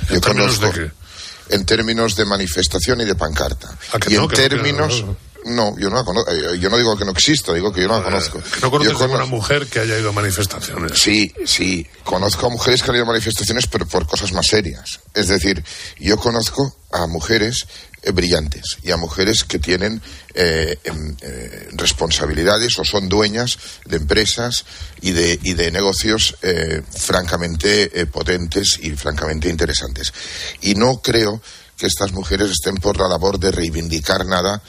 [0.09, 1.55] ¿En Yo términos conozco, de qué?
[1.55, 3.77] En términos de manifestación y de pancarta.
[3.93, 4.23] ¿A que y no?
[4.23, 5.03] en términos.
[5.05, 6.29] no, No, yo no la conozco.
[6.31, 8.41] eh, Yo no digo que no exista, digo que yo no la conozco.
[8.41, 10.99] Que no conoces Yo a una conozco- mujer que haya ido a manifestaciones.
[10.99, 11.87] Sí, sí.
[12.03, 14.99] Conozco a mujeres que han ido a manifestaciones, pero por cosas más serias.
[15.13, 15.63] Es decir,
[15.99, 20.01] yo conozco a mujeres eh, brillantes y a mujeres que tienen
[20.33, 24.65] eh, em, eh, responsabilidades o son dueñas de empresas
[25.01, 30.13] y de, y de negocios eh, francamente eh, potentes y francamente interesantes.
[30.61, 31.41] Y no creo
[31.77, 34.61] que estas mujeres estén por la labor de reivindicar nada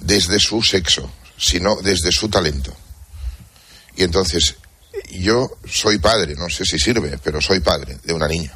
[0.00, 2.74] desde su sexo, sino desde su talento.
[3.96, 4.56] Y entonces,
[5.10, 8.52] yo soy padre, no sé si sirve, pero soy padre de una niña.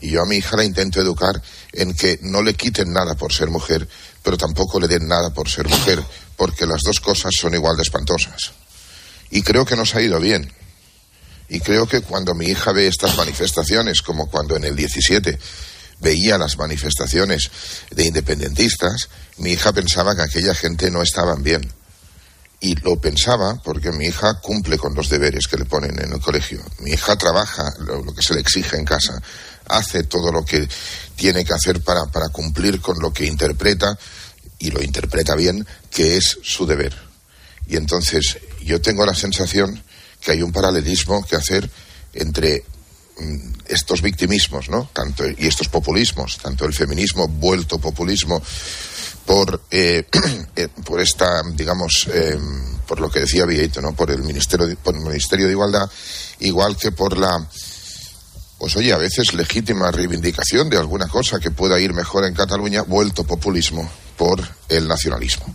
[0.00, 1.42] Y yo a mi hija la intento educar
[1.72, 3.88] en que no le quiten nada por ser mujer,
[4.22, 6.02] pero tampoco le den nada por ser mujer,
[6.36, 8.52] porque las dos cosas son igual de espantosas.
[9.30, 10.52] Y creo que nos ha ido bien.
[11.48, 15.38] Y creo que cuando mi hija ve estas manifestaciones, como cuando en el 17
[16.00, 17.50] veía las manifestaciones
[17.90, 21.72] de independentistas, mi hija pensaba que aquella gente no estaban bien.
[22.60, 26.20] Y lo pensaba porque mi hija cumple con los deberes que le ponen en el
[26.20, 26.60] colegio.
[26.80, 29.22] Mi hija trabaja lo, que se le exige en casa,
[29.68, 30.68] hace todo lo que
[31.14, 33.96] tiene que hacer para, para cumplir con lo que interpreta,
[34.58, 36.94] y lo interpreta bien, que es su deber.
[37.66, 39.82] Y entonces yo tengo la sensación
[40.20, 41.70] que hay un paralelismo que hacer
[42.12, 42.64] entre
[43.18, 44.90] mm, estos victimismos, ¿no?
[44.92, 48.42] Tanto, y estos populismos, tanto el feminismo vuelto populismo
[49.28, 50.06] por, eh,
[50.56, 52.38] eh, por esta, digamos, eh,
[52.86, 53.94] por lo que decía Vieito, ¿no?
[53.94, 55.88] Por el Ministerio de, por el Ministerio de Igualdad,
[56.40, 57.46] igual que por la,
[58.58, 62.82] pues oye, a veces legítima reivindicación de alguna cosa que pueda ir mejor en Cataluña,
[62.82, 65.54] vuelto populismo por el nacionalismo.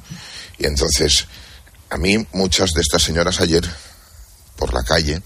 [0.60, 1.26] Y entonces,
[1.90, 3.68] a mí muchas de estas señoras ayer,
[4.56, 5.20] por la calle,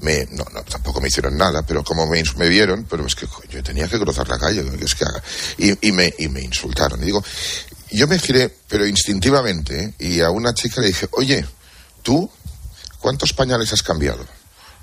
[0.00, 3.26] me, no, no, tampoco me hicieron nada, pero como me, me vieron, pero es que
[3.48, 5.04] yo tenía que cruzar la calle, ¿qué es que?
[5.58, 7.02] Y, y me, y me insultaron.
[7.02, 7.24] Y digo,
[7.90, 11.44] yo me giré, pero instintivamente, y a una chica le dije, oye,
[12.02, 12.30] tú,
[12.98, 14.24] ¿cuántos pañales has cambiado?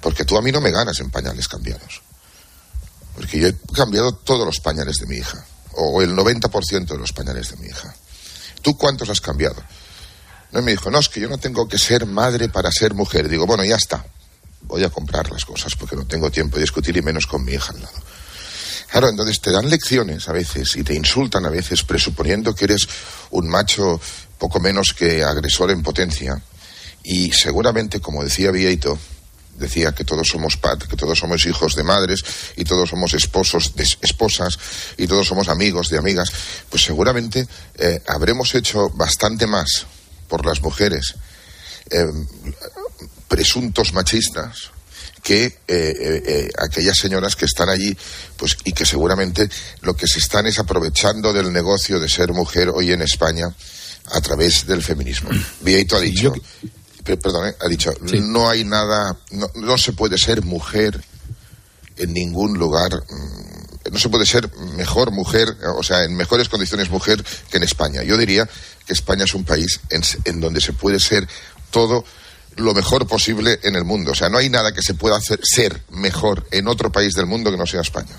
[0.01, 2.01] Porque tú a mí no me ganas en pañales cambiados.
[3.16, 7.14] Porque yo he cambiado todos los pañales de mi hija, o el 90% de los
[7.14, 7.93] pañales de mi hija.
[8.62, 9.62] ¿Tú cuántos has cambiado?
[10.51, 13.28] No, me dijo, no, es que yo no tengo que ser madre para ser mujer.
[13.28, 14.06] Digo, bueno, ya está.
[14.62, 17.54] Voy a comprar las cosas porque no tengo tiempo de discutir y menos con mi
[17.54, 17.97] hija al lado.
[18.93, 22.87] Claro, entonces te dan lecciones a veces y te insultan a veces presuponiendo que eres
[23.31, 23.99] un macho
[24.37, 26.39] poco menos que agresor en potencia.
[27.03, 28.99] Y seguramente, como decía Vieito,
[29.57, 32.23] decía que todos somos pat, que todos somos hijos de madres
[32.55, 34.59] y todos somos esposos de esposas
[34.95, 36.31] y todos somos amigos de amigas,
[36.69, 39.87] pues seguramente eh, habremos hecho bastante más
[40.27, 41.15] por las mujeres
[41.89, 42.05] eh,
[43.27, 44.72] presuntos machistas
[45.24, 47.97] que eh, eh, eh, aquellas señoras que están allí
[48.38, 49.49] pues y que seguramente
[49.82, 53.47] lo que se están es aprovechando del negocio de ser mujer hoy en España
[54.11, 55.30] a través del feminismo.
[55.61, 56.34] Vieito ha dicho,
[57.05, 61.01] pe- perdón, ha dicho, no hay nada, no, no se puede ser mujer
[61.95, 65.47] en ningún lugar, mm, no se puede ser mejor mujer,
[65.78, 68.03] o sea, en mejores condiciones mujer que en España.
[68.03, 68.45] Yo diría
[68.86, 71.26] que España es un país en, en donde se puede ser
[71.71, 72.03] todo
[72.58, 74.12] lo mejor posible en el mundo.
[74.12, 77.26] O sea, no hay nada que se pueda hacer ser mejor en otro país del
[77.26, 78.16] mundo que no sea España.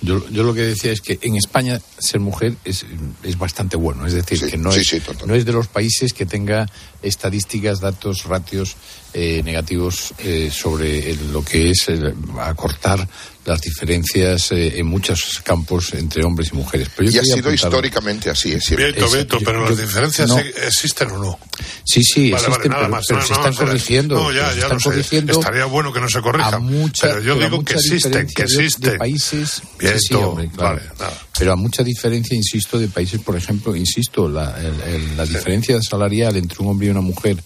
[0.00, 2.86] Yo, yo lo que decía es que en España ser mujer es,
[3.24, 4.06] es bastante bueno.
[4.06, 6.66] Es decir, que no, sí, es, sí, no es de los países que tenga
[7.02, 8.76] estadísticas, datos, ratios
[9.12, 13.08] eh, negativos eh, sobre el- lo que es el- acortar
[13.48, 16.88] las diferencias eh, en muchos campos entre hombres y mujeres.
[16.94, 18.52] Pero yo Y ha sido apuntar- históricamente así.
[18.52, 18.68] Es.
[18.70, 20.38] Beto, Beto, pero yo- las diferencias no.
[20.38, 21.38] e- existen o no.
[21.84, 23.04] Sí, sí, Vale, existen, nada pero, más.
[23.08, 24.14] pero No, se están no, corrigiendo.
[24.16, 24.84] No, ya, se ya están lo sé.
[24.90, 26.62] corrigiendo Estaría bueno que no se corrijan.
[26.62, 28.92] mucha- pero yo pero digo que existen, que existen.
[28.92, 29.62] De países.
[29.78, 30.76] Bien, sí, hombre, claro.
[30.76, 31.18] Vale, nada.
[31.38, 35.80] Pero a mucha diferencia, insisto, de países, por ejemplo, insisto, la, el- el- la diferencia
[35.80, 37.36] salarial entre un hombre y una mujer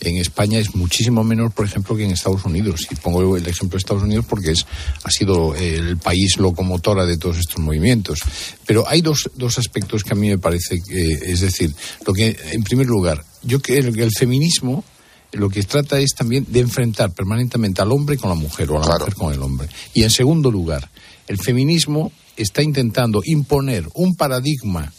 [0.00, 2.86] en España es muchísimo menor, por ejemplo, que en Estados Unidos.
[2.90, 4.66] Y pongo el ejemplo de Estados Unidos porque es,
[5.02, 8.20] ha sido el país locomotora de todos estos movimientos.
[8.66, 11.74] Pero hay dos, dos aspectos que a mí me parece que, es decir,
[12.06, 14.84] lo que, en primer lugar, yo que el, el feminismo
[15.32, 18.86] lo que trata es también de enfrentar permanentemente al hombre con la mujer o a
[18.86, 19.68] la mujer con el hombre.
[19.92, 20.88] Y en segundo lugar,
[21.26, 24.92] el feminismo está intentando imponer un paradigma,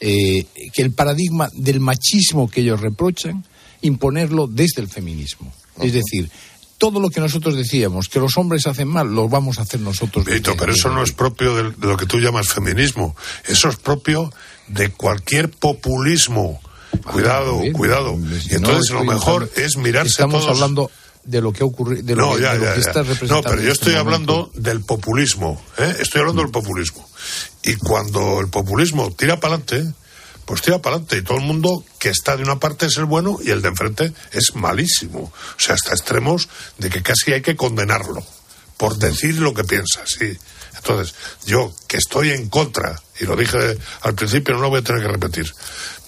[0.00, 3.44] eh, que el paradigma del machismo que ellos reprochan,
[3.84, 5.52] imponerlo desde el feminismo.
[5.80, 6.30] Es decir,
[6.78, 10.24] todo lo que nosotros decíamos, que los hombres hacen mal, lo vamos a hacer nosotros.
[10.24, 13.14] Beto, pero eso no es propio de lo que tú llamas feminismo.
[13.46, 14.32] Eso es propio
[14.68, 16.60] de cualquier populismo.
[17.04, 18.16] Cuidado, bien, cuidado.
[18.16, 20.54] pues, Y no entonces lo mejor hablando- es mirarse Estamos todos.
[20.56, 20.90] hablando
[21.24, 22.86] de lo que ha ocurrido, de lo no, que, ya, de lo ya, que ya.
[22.88, 23.34] está representando.
[23.36, 24.32] No, pero yo este estoy momento.
[24.34, 25.62] hablando del populismo.
[25.78, 25.96] ¿eh?
[26.00, 27.08] Estoy hablando del populismo.
[27.64, 29.92] Y cuando el populismo tira para adelante,
[30.44, 31.18] pues tira para adelante.
[31.18, 33.68] Y todo el mundo que está de una parte es el bueno y el de
[33.68, 35.20] enfrente es malísimo.
[35.20, 38.24] O sea, hasta extremos de que casi hay que condenarlo
[38.76, 40.36] por decir lo que piensa, sí.
[40.76, 41.14] Entonces,
[41.46, 45.02] yo que estoy en contra, y lo dije al principio, no lo voy a tener
[45.02, 45.52] que repetir,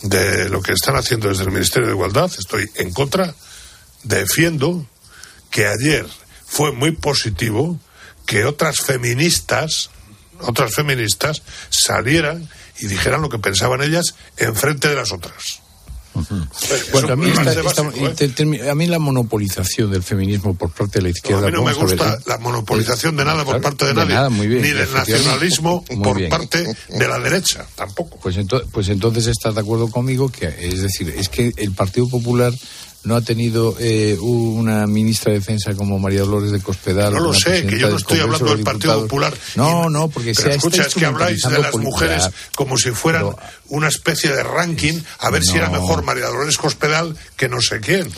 [0.03, 3.34] de lo que están haciendo desde el Ministerio de Igualdad, estoy en contra,
[4.03, 4.87] defiendo
[5.51, 6.07] que ayer
[6.45, 7.80] fue muy positivo
[8.26, 9.91] que otras feministas,
[10.43, 15.61] otras feministas salieran y dijeran lo que pensaban ellas enfrente de las otras.
[16.93, 18.14] Bueno, a mí, me esta- parece esta- básico, ¿eh?
[18.16, 21.43] te- termi- a mí la monopolización del feminismo por parte de la No, izquierda.
[21.49, 22.18] a mí no me ver, gusta ¿eh?
[22.26, 25.84] la monopolización de nada por parte de, de nadie, nada, muy bien, ni del nacionalismo
[26.03, 26.30] por bien.
[26.30, 28.18] parte de la derecha, tampoco.
[28.22, 32.09] Pues, ento- pues entonces estás de acuerdo conmigo que, es decir, es que el Partido
[32.09, 32.51] Popular
[33.07, 37.14] no ha tenido eh, una ministra de Defensa como María Dolores de Cospedal.
[37.14, 39.02] No lo sé, que yo no estoy Congreso hablando de del Partido Diputados.
[39.04, 39.34] Popular.
[39.54, 43.28] No, no, porque Pero se escucha, es que habláis de las mujeres como si fueran
[43.68, 47.80] una especie de ranking a ver si era mejor María Dolores Cospedal que no sé
[47.80, 48.09] quién.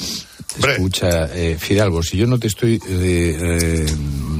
[0.57, 3.87] Escucha, eh, Fidalgo, si yo no te estoy eh, eh,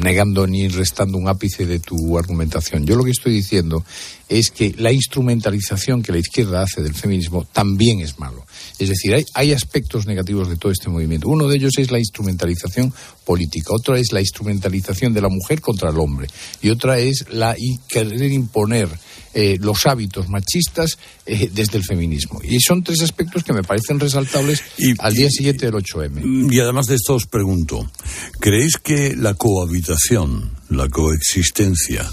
[0.03, 3.85] negando ni restando un ápice de tu argumentación, yo lo que estoy diciendo
[4.29, 8.45] es que la instrumentalización que la izquierda hace del feminismo también es malo.
[8.79, 11.29] Es decir, hay, hay aspectos negativos de todo este movimiento.
[11.29, 12.93] Uno de ellos es la instrumentalización
[13.25, 16.29] política, otro es la instrumentalización de la mujer contra el hombre
[16.63, 18.89] y otra es la y querer imponer
[19.35, 22.41] eh, los hábitos machistas eh, desde el feminismo.
[22.43, 24.63] Y son tres aspectos que me parecen resaltables
[24.99, 26.53] al día siguiente del 8M.
[26.53, 27.91] Y además de esto os pregunto,
[28.41, 32.11] ¿creéis que la cohabitación, la coexistencia,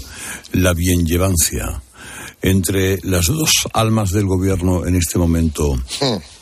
[0.52, 1.82] la bienllevancia
[2.42, 5.82] entre las dos almas del gobierno en este momento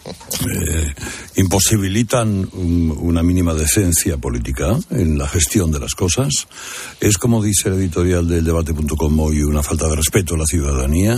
[0.07, 0.95] eh,
[1.37, 6.47] imposibilitan un- una mínima decencia política en la gestión de las cosas?
[7.01, 11.17] ¿Es como dice el editorial del debate.com hoy una falta de respeto a la ciudadanía?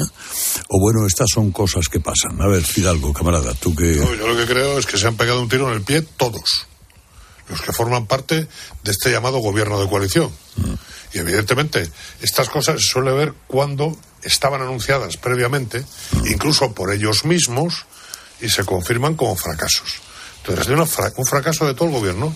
[0.69, 2.41] O bueno, estas son cosas que pasan.
[2.41, 3.97] A ver, Fidalgo, camarada, tú que...
[3.97, 6.03] no, yo lo que creo es que se han pegado un tiro en el pie
[6.03, 6.67] todos
[7.49, 8.49] los que forman parte
[8.83, 10.31] de este llamado gobierno de coalición.
[11.15, 11.89] Y evidentemente,
[12.21, 15.85] estas cosas se suele ver cuando estaban anunciadas previamente,
[16.29, 17.87] incluso por ellos mismos,
[18.41, 19.95] y se confirman como fracasos.
[20.39, 22.35] Entonces, es una fra- un fracaso de todo el gobierno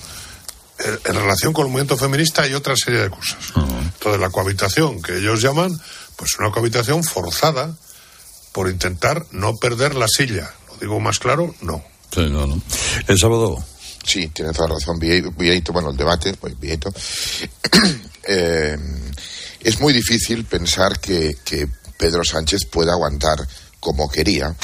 [0.78, 3.36] eh, en relación con el movimiento feminista y otra serie de cosas.
[3.56, 5.78] Entonces, la cohabitación que ellos llaman,
[6.16, 7.74] pues una cohabitación forzada
[8.52, 10.50] por intentar no perder la silla.
[10.68, 11.54] ¿Lo digo más claro?
[11.60, 11.84] No.
[12.12, 12.60] Sí, no, no.
[13.06, 13.64] El sábado
[14.02, 15.72] Sí, tiene toda la razón, Vieito.
[15.74, 16.90] Bueno, el debate, pues, Vieito.
[18.32, 18.76] Eh,
[19.60, 23.38] es muy difícil pensar que, que Pedro Sánchez pueda aguantar
[23.80, 24.54] como quería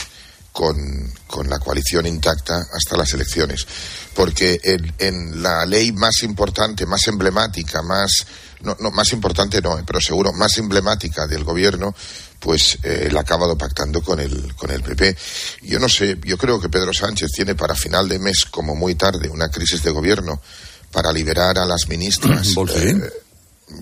[0.57, 3.66] con, con, la coalición intacta hasta las elecciones.
[4.14, 8.26] Porque en, en, la ley más importante, más emblemática, más,
[8.62, 11.94] no, no, más importante no, pero seguro más emblemática del gobierno,
[12.40, 15.14] pues eh, la ha acabado pactando con el, con el PP.
[15.64, 18.94] Yo no sé, yo creo que Pedro Sánchez tiene para final de mes, como muy
[18.94, 20.40] tarde, una crisis de gobierno
[20.90, 22.54] para liberar a las ministras.
[22.76, 23.11] Eh,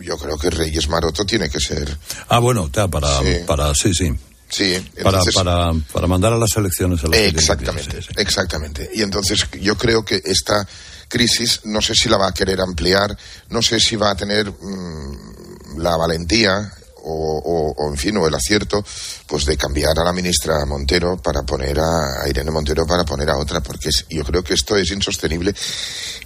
[0.00, 1.98] yo creo que Reyes Maroto tiene que ser.
[2.28, 3.36] Ah, bueno, para, sí.
[3.46, 4.14] para, sí, sí.
[4.54, 8.14] Sí, entonces, para, para, para, mandar a las elecciones a Exactamente, sí, sí.
[8.18, 8.88] exactamente.
[8.94, 10.64] Y entonces yo creo que esta
[11.08, 13.16] crisis no sé si la va a querer ampliar,
[13.48, 16.72] no sé si va a tener mmm, la valentía
[17.06, 18.84] o, en fin, o el acierto,
[19.26, 23.30] pues de cambiar a la ministra Montero para poner a, a Irene Montero para poner
[23.30, 25.54] a otra, porque es, yo creo que esto es insostenible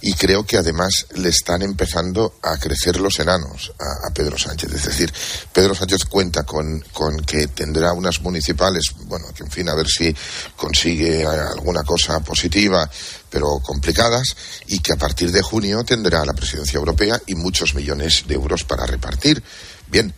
[0.01, 4.73] y creo que además le están empezando a crecer los enanos a, a Pedro Sánchez.
[4.73, 5.13] Es decir,
[5.51, 9.87] Pedro Sánchez cuenta con, con, que tendrá unas municipales, bueno, que en fin, a ver
[9.87, 10.15] si
[10.55, 12.89] consigue alguna cosa positiva,
[13.29, 14.35] pero complicadas,
[14.67, 18.63] y que a partir de junio tendrá la presidencia europea y muchos millones de euros
[18.63, 19.43] para repartir.
[19.87, 20.13] Bien,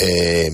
[0.00, 0.50] eh,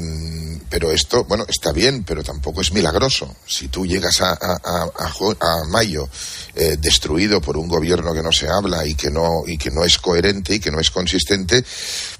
[0.75, 3.37] pero esto, bueno, está bien, pero tampoco es milagroso.
[3.47, 6.09] Si tú llegas a, a, a, mayo
[6.55, 9.85] eh, destruido por un gobierno que no se habla y que no, y que no
[9.85, 11.65] es coherente y que no es consistente,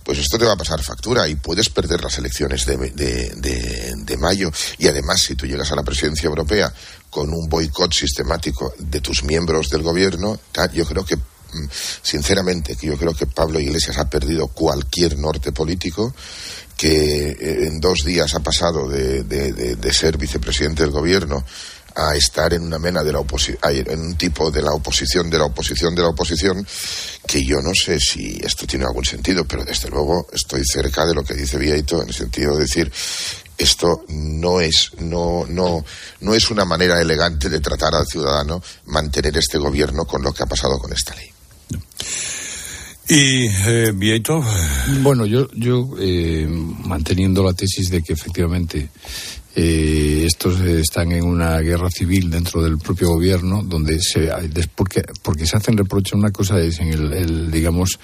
[0.05, 3.93] pues esto te va a pasar factura y puedes perder las elecciones de, de, de,
[3.97, 4.53] de mayo.
[4.79, 6.73] Y además, si tú llegas a la presidencia europea
[7.11, 10.39] con un boicot sistemático de tus miembros del gobierno,
[10.73, 11.17] yo creo que
[12.03, 16.15] sinceramente que yo creo que Pablo Iglesias ha perdido cualquier norte político
[16.77, 21.45] que en dos días ha pasado de, de, ser vicepresidente del gobierno
[21.95, 25.39] a estar en una mena de la oposición, en un tipo de la oposición, de
[25.39, 26.67] la oposición, de la oposición,
[27.27, 31.15] que yo no sé si esto tiene algún sentido, pero desde luego estoy cerca de
[31.15, 32.93] lo que dice Vieito en el sentido de decir
[33.57, 35.85] esto no es no no
[36.21, 40.43] no es una manera elegante de tratar al ciudadano mantener este gobierno con lo que
[40.43, 41.31] ha pasado con esta ley.
[43.09, 44.43] ¿Y eh, Vieito?
[45.03, 48.89] Bueno, yo, yo eh, manteniendo la tesis de que efectivamente
[49.57, 54.31] eh, estos están en una guerra civil dentro del propio gobierno, donde se,
[54.75, 57.99] porque, porque se hacen reproches, una cosa es en el, el, digamos,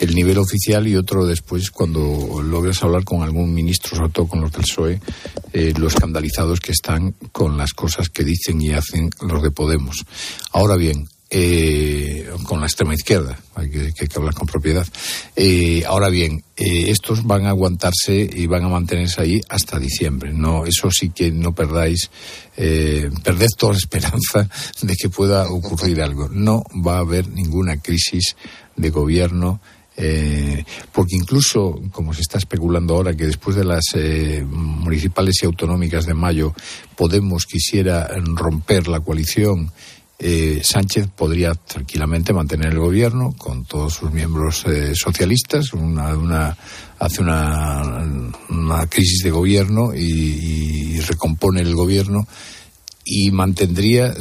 [0.00, 4.40] el nivel oficial y otro después cuando logras hablar con algún ministro, sobre todo con
[4.40, 5.00] los del PSOE,
[5.52, 10.04] eh, los escandalizados que están con las cosas que dicen y hacen los de Podemos.
[10.52, 14.86] Ahora bien, eh, con la extrema izquierda, hay que, hablar con propiedad.
[15.34, 20.32] Eh, ahora bien, eh, estos van a aguantarse y van a mantenerse ahí hasta diciembre.
[20.32, 22.10] No, eso sí que no perdáis,
[22.56, 24.48] eh, perded toda la esperanza
[24.82, 26.28] de que pueda ocurrir algo.
[26.28, 28.36] No va a haber ninguna crisis
[28.76, 29.60] de gobierno.
[30.90, 33.84] Porque incluso, como se está especulando ahora, que después de las
[34.44, 36.52] municipales y autonómicas de mayo,
[36.96, 39.72] Podemos quisiera romper la coalición
[40.18, 46.56] eh, Sánchez podría tranquilamente mantener el gobierno con todos sus miembros eh, socialistas, una,
[46.98, 48.06] hace una,
[48.48, 52.26] una, crisis de gobierno y, y, recompone el gobierno
[53.04, 54.14] y mantendría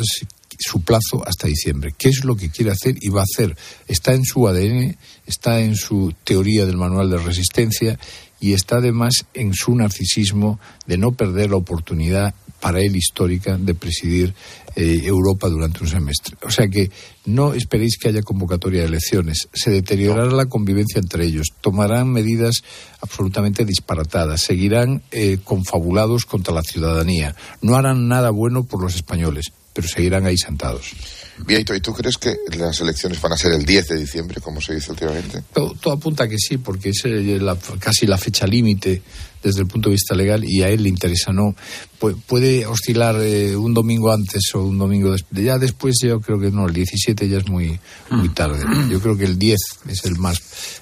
[0.58, 1.94] su plazo hasta diciembre.
[1.98, 3.56] ¿Qué es lo que quiere hacer y va a hacer?
[3.88, 8.00] Está en su ADN, está en su teoría del manual de resistencia
[8.44, 13.74] y está además en su narcisismo de no perder la oportunidad para él histórica de
[13.74, 14.34] presidir
[14.76, 16.36] eh, Europa durante un semestre.
[16.44, 16.92] O sea que
[17.26, 19.48] no esperéis que haya convocatoria de elecciones.
[19.54, 21.54] Se deteriorará la convivencia entre ellos.
[21.62, 22.66] Tomarán medidas
[23.00, 24.42] absolutamente disparatadas.
[24.42, 27.38] Seguirán eh, confabulados contra la ciudadanía.
[27.62, 30.92] No harán nada bueno por los españoles, pero seguirán ahí sentados.
[31.40, 34.62] Vieito, ¿y tú crees que las elecciones van a ser el 10 de diciembre, como
[34.62, 35.44] se dice últimamente?
[35.54, 39.02] Todo, todo apunta a que sí, porque es eh, la, casi la fecha límite
[39.42, 41.34] desde el punto de vista legal y a él le interesa.
[41.34, 41.56] No
[42.00, 45.44] Pu puede oscilar eh, un domingo antes o un domingo después.
[45.44, 47.80] Ya después yo creo que no, el 17 ya es muy,
[48.10, 48.64] muy tarde.
[48.90, 49.60] Yo creo que el 10
[49.90, 50.40] es el más,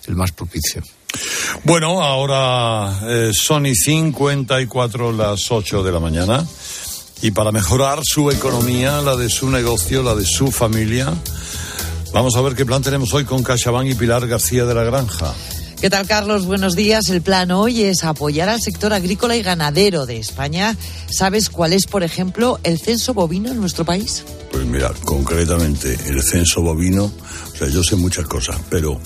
[0.07, 0.83] el más propicio.
[1.63, 6.45] Bueno, ahora eh, son y 54 las 8 de la mañana
[7.21, 11.13] y para mejorar su economía, la de su negocio, la de su familia.
[12.13, 15.33] Vamos a ver qué plan tenemos hoy con Cachabán y Pilar García de la Granja.
[15.79, 16.45] ¿Qué tal, Carlos?
[16.45, 17.09] Buenos días.
[17.09, 20.75] El plan hoy es apoyar al sector agrícola y ganadero de España.
[21.09, 24.23] ¿Sabes cuál es, por ejemplo, el censo bovino en nuestro país?
[24.51, 28.99] Pues mira, concretamente el censo bovino, o sea, yo sé muchas cosas, pero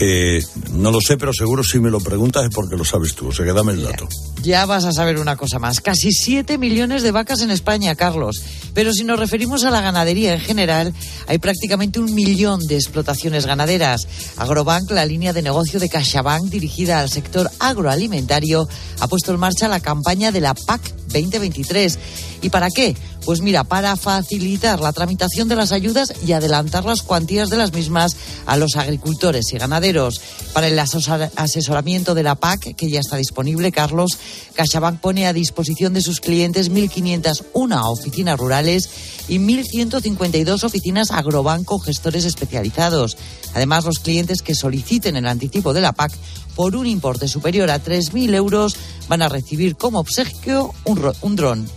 [0.00, 3.28] eh, no lo sé, pero seguro si me lo preguntas es porque lo sabes tú,
[3.28, 4.08] o sea que dame el dato.
[4.42, 5.82] Ya vas a saber una cosa más.
[5.82, 8.42] Casi 7 millones de vacas en España, Carlos.
[8.72, 10.94] Pero si nos referimos a la ganadería en general,
[11.26, 14.08] hay prácticamente un millón de explotaciones ganaderas.
[14.38, 18.66] Agrobank, la línea de negocio de CaixaBank dirigida al sector agroalimentario,
[19.00, 20.80] ha puesto en marcha la campaña de la PAC
[21.12, 21.98] 2023.
[22.42, 22.96] ¿Y para qué?
[23.24, 27.72] Pues mira, para facilitar la tramitación de las ayudas y adelantar las cuantías de las
[27.72, 30.20] mismas a los agricultores y ganaderos.
[30.54, 34.18] Para el asesoramiento de la PAC, que ya está disponible, Carlos,
[34.54, 38.88] CaixaBank pone a disposición de sus clientes 1.501 oficinas rurales
[39.28, 43.16] y 1.152 oficinas agrobanco gestores especializados.
[43.54, 46.12] Además, los clientes que soliciten el anticipo de la PAC
[46.56, 48.76] por un importe superior a 3.000 euros
[49.08, 51.68] van a recibir como obsequio un, un dron.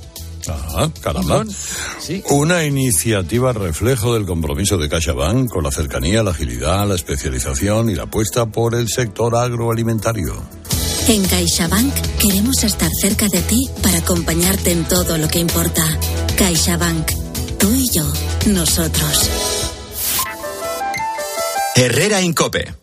[0.49, 1.45] Ah, caramba.
[2.29, 7.95] Una iniciativa reflejo del compromiso de CaixaBank con la cercanía, la agilidad, la especialización y
[7.95, 10.33] la apuesta por el sector agroalimentario.
[11.07, 15.83] En CaixaBank queremos estar cerca de ti para acompañarte en todo lo que importa.
[16.37, 17.11] CaixaBank,
[17.59, 18.05] tú y yo,
[18.47, 19.29] nosotros.
[21.75, 22.82] Herrera Incope.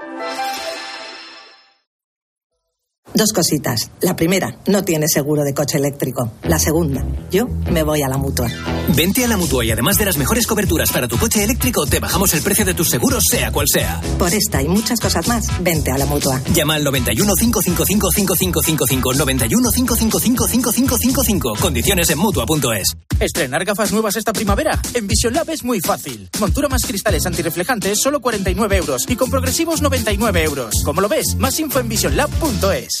[3.13, 3.91] Dos cositas.
[4.01, 6.31] La primera, no tiene seguro de coche eléctrico.
[6.43, 8.47] La segunda, yo me voy a la mutua.
[8.95, 11.99] Vente a la mutua y además de las mejores coberturas para tu coche eléctrico, te
[11.99, 14.01] bajamos el precio de tus seguros, sea cual sea.
[14.17, 16.41] Por esta y muchas cosas más, vente a la mutua.
[16.53, 21.53] Llama al 91 555 5555 91 555 5555.
[21.59, 22.95] Condiciones en mutua.es.
[23.19, 24.79] Estrenar gafas nuevas esta primavera.
[24.93, 26.29] En Vision Lab es muy fácil.
[26.39, 29.05] Montura más cristales antirreflejantes, solo 49 euros.
[29.07, 30.75] Y con progresivos, 99 euros.
[30.83, 33.00] Como lo ves, más info en visionlab.es.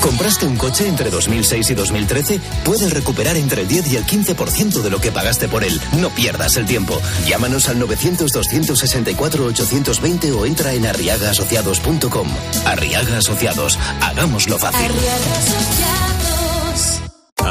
[0.00, 2.40] ¿Compraste un coche entre 2006 y 2013?
[2.64, 5.80] Puedes recuperar entre el 10 y el 15% de lo que pagaste por él.
[5.98, 7.00] No pierdas el tiempo.
[7.26, 12.28] Llámanos al 900-264-820 o entra en arriagaasociados.com.
[12.64, 13.78] Arriaga Asociados.
[14.00, 14.90] Hagámoslo fácil.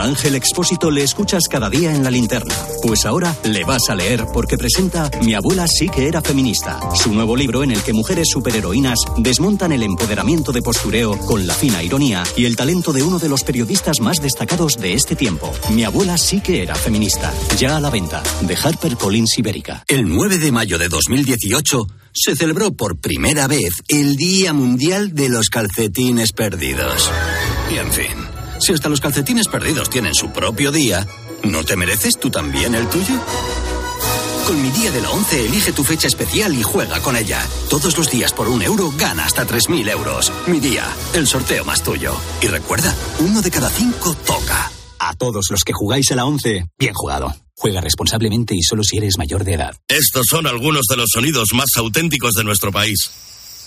[0.07, 2.55] Ángel Expósito le escuchas cada día en la linterna.
[2.81, 7.13] Pues ahora le vas a leer porque presenta Mi abuela sí que era feminista, su
[7.13, 11.83] nuevo libro en el que mujeres superheroínas desmontan el empoderamiento de postureo con la fina
[11.83, 15.51] ironía y el talento de uno de los periodistas más destacados de este tiempo.
[15.71, 17.33] Mi abuela sí que era feminista.
[17.57, 19.83] Ya a la venta, de HarperCollins Ibérica.
[19.87, 25.29] El 9 de mayo de 2018 se celebró por primera vez el Día Mundial de
[25.29, 27.11] los Calcetines Perdidos.
[27.71, 28.26] Y en fin.
[28.59, 31.07] Si hasta los calcetines perdidos tienen su propio día,
[31.43, 33.13] ¿no te mereces tú también el tuyo?
[34.47, 37.45] Con mi día de la 11 elige tu fecha especial y juega con ella.
[37.69, 40.31] Todos los días por un euro gana hasta 3.000 euros.
[40.47, 42.15] Mi día, el sorteo más tuyo.
[42.41, 44.71] Y recuerda, uno de cada cinco toca.
[44.99, 47.35] A todos los que jugáis a la 11, bien jugado.
[47.57, 49.75] Juega responsablemente y solo si eres mayor de edad.
[49.87, 53.11] Estos son algunos de los sonidos más auténticos de nuestro país.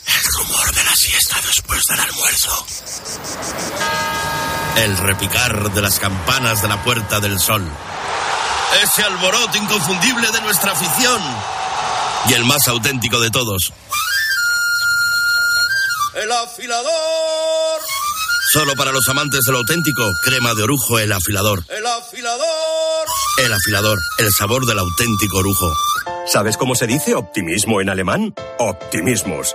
[0.06, 2.66] El rumor de la siesta después del almuerzo
[4.76, 7.64] el repicar de las campanas de la Puerta del Sol,
[8.82, 11.20] ese alboroto inconfundible de nuestra afición
[12.28, 13.72] y el más auténtico de todos.
[16.14, 17.80] El afilador.
[18.52, 21.64] Solo para los amantes del auténtico, crema de orujo, el afilador.
[21.68, 23.06] El afilador.
[23.44, 25.72] El afilador, el sabor del auténtico orujo.
[26.26, 28.34] ¿Sabes cómo se dice optimismo en alemán?
[28.58, 29.54] Optimismus.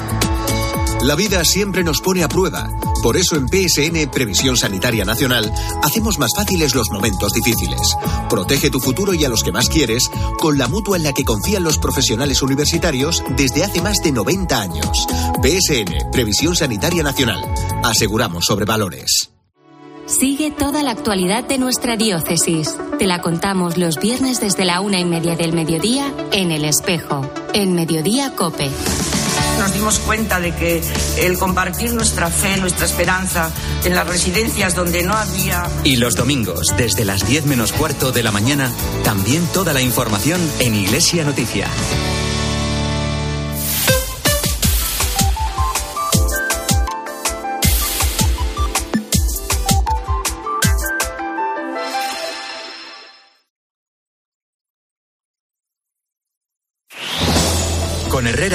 [1.03, 2.69] La vida siempre nos pone a prueba.
[3.01, 7.95] Por eso en PSN Previsión Sanitaria Nacional hacemos más fáciles los momentos difíciles.
[8.29, 11.25] Protege tu futuro y a los que más quieres con la mutua en la que
[11.25, 15.07] confían los profesionales universitarios desde hace más de 90 años.
[15.41, 17.41] PSN Previsión Sanitaria Nacional.
[17.83, 19.31] Aseguramos sobre valores.
[20.05, 22.77] Sigue toda la actualidad de nuestra diócesis.
[22.99, 27.27] Te la contamos los viernes desde la una y media del mediodía en El Espejo,
[27.53, 28.69] en Mediodía Cope.
[29.61, 30.81] Nos dimos cuenta de que
[31.19, 33.51] el compartir nuestra fe, nuestra esperanza
[33.85, 35.69] en las residencias donde no había...
[35.83, 38.71] Y los domingos, desde las 10 menos cuarto de la mañana,
[39.03, 41.67] también toda la información en Iglesia Noticia.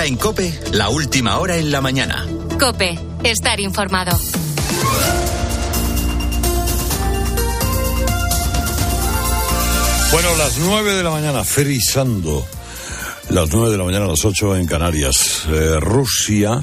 [0.07, 2.25] En Cope, la última hora en la mañana.
[2.61, 4.17] Cope, estar informado.
[10.13, 12.47] Bueno, las 9 de la mañana, frisando.
[13.31, 15.43] Las 9 de la mañana, las 8 en Canarias.
[15.49, 16.63] Eh, Rusia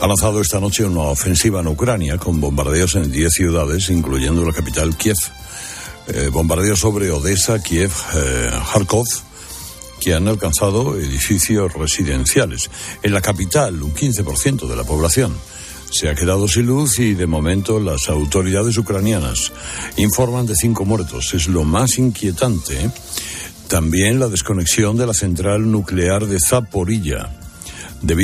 [0.00, 4.52] ha lanzado esta noche una ofensiva en Ucrania con bombardeos en 10 ciudades, incluyendo la
[4.52, 5.16] capital Kiev.
[6.06, 9.08] Eh, bombardeos sobre Odessa, Kiev, eh, Kharkov,
[10.04, 12.70] que han alcanzado edificios residenciales.
[13.02, 15.34] En la capital, un 15% de la población
[15.90, 19.52] se ha quedado sin luz y de momento las autoridades ucranianas
[19.96, 21.32] informan de cinco muertos.
[21.32, 22.90] Es lo más inquietante.
[23.68, 27.43] También la desconexión de la central nuclear de Zaporilla.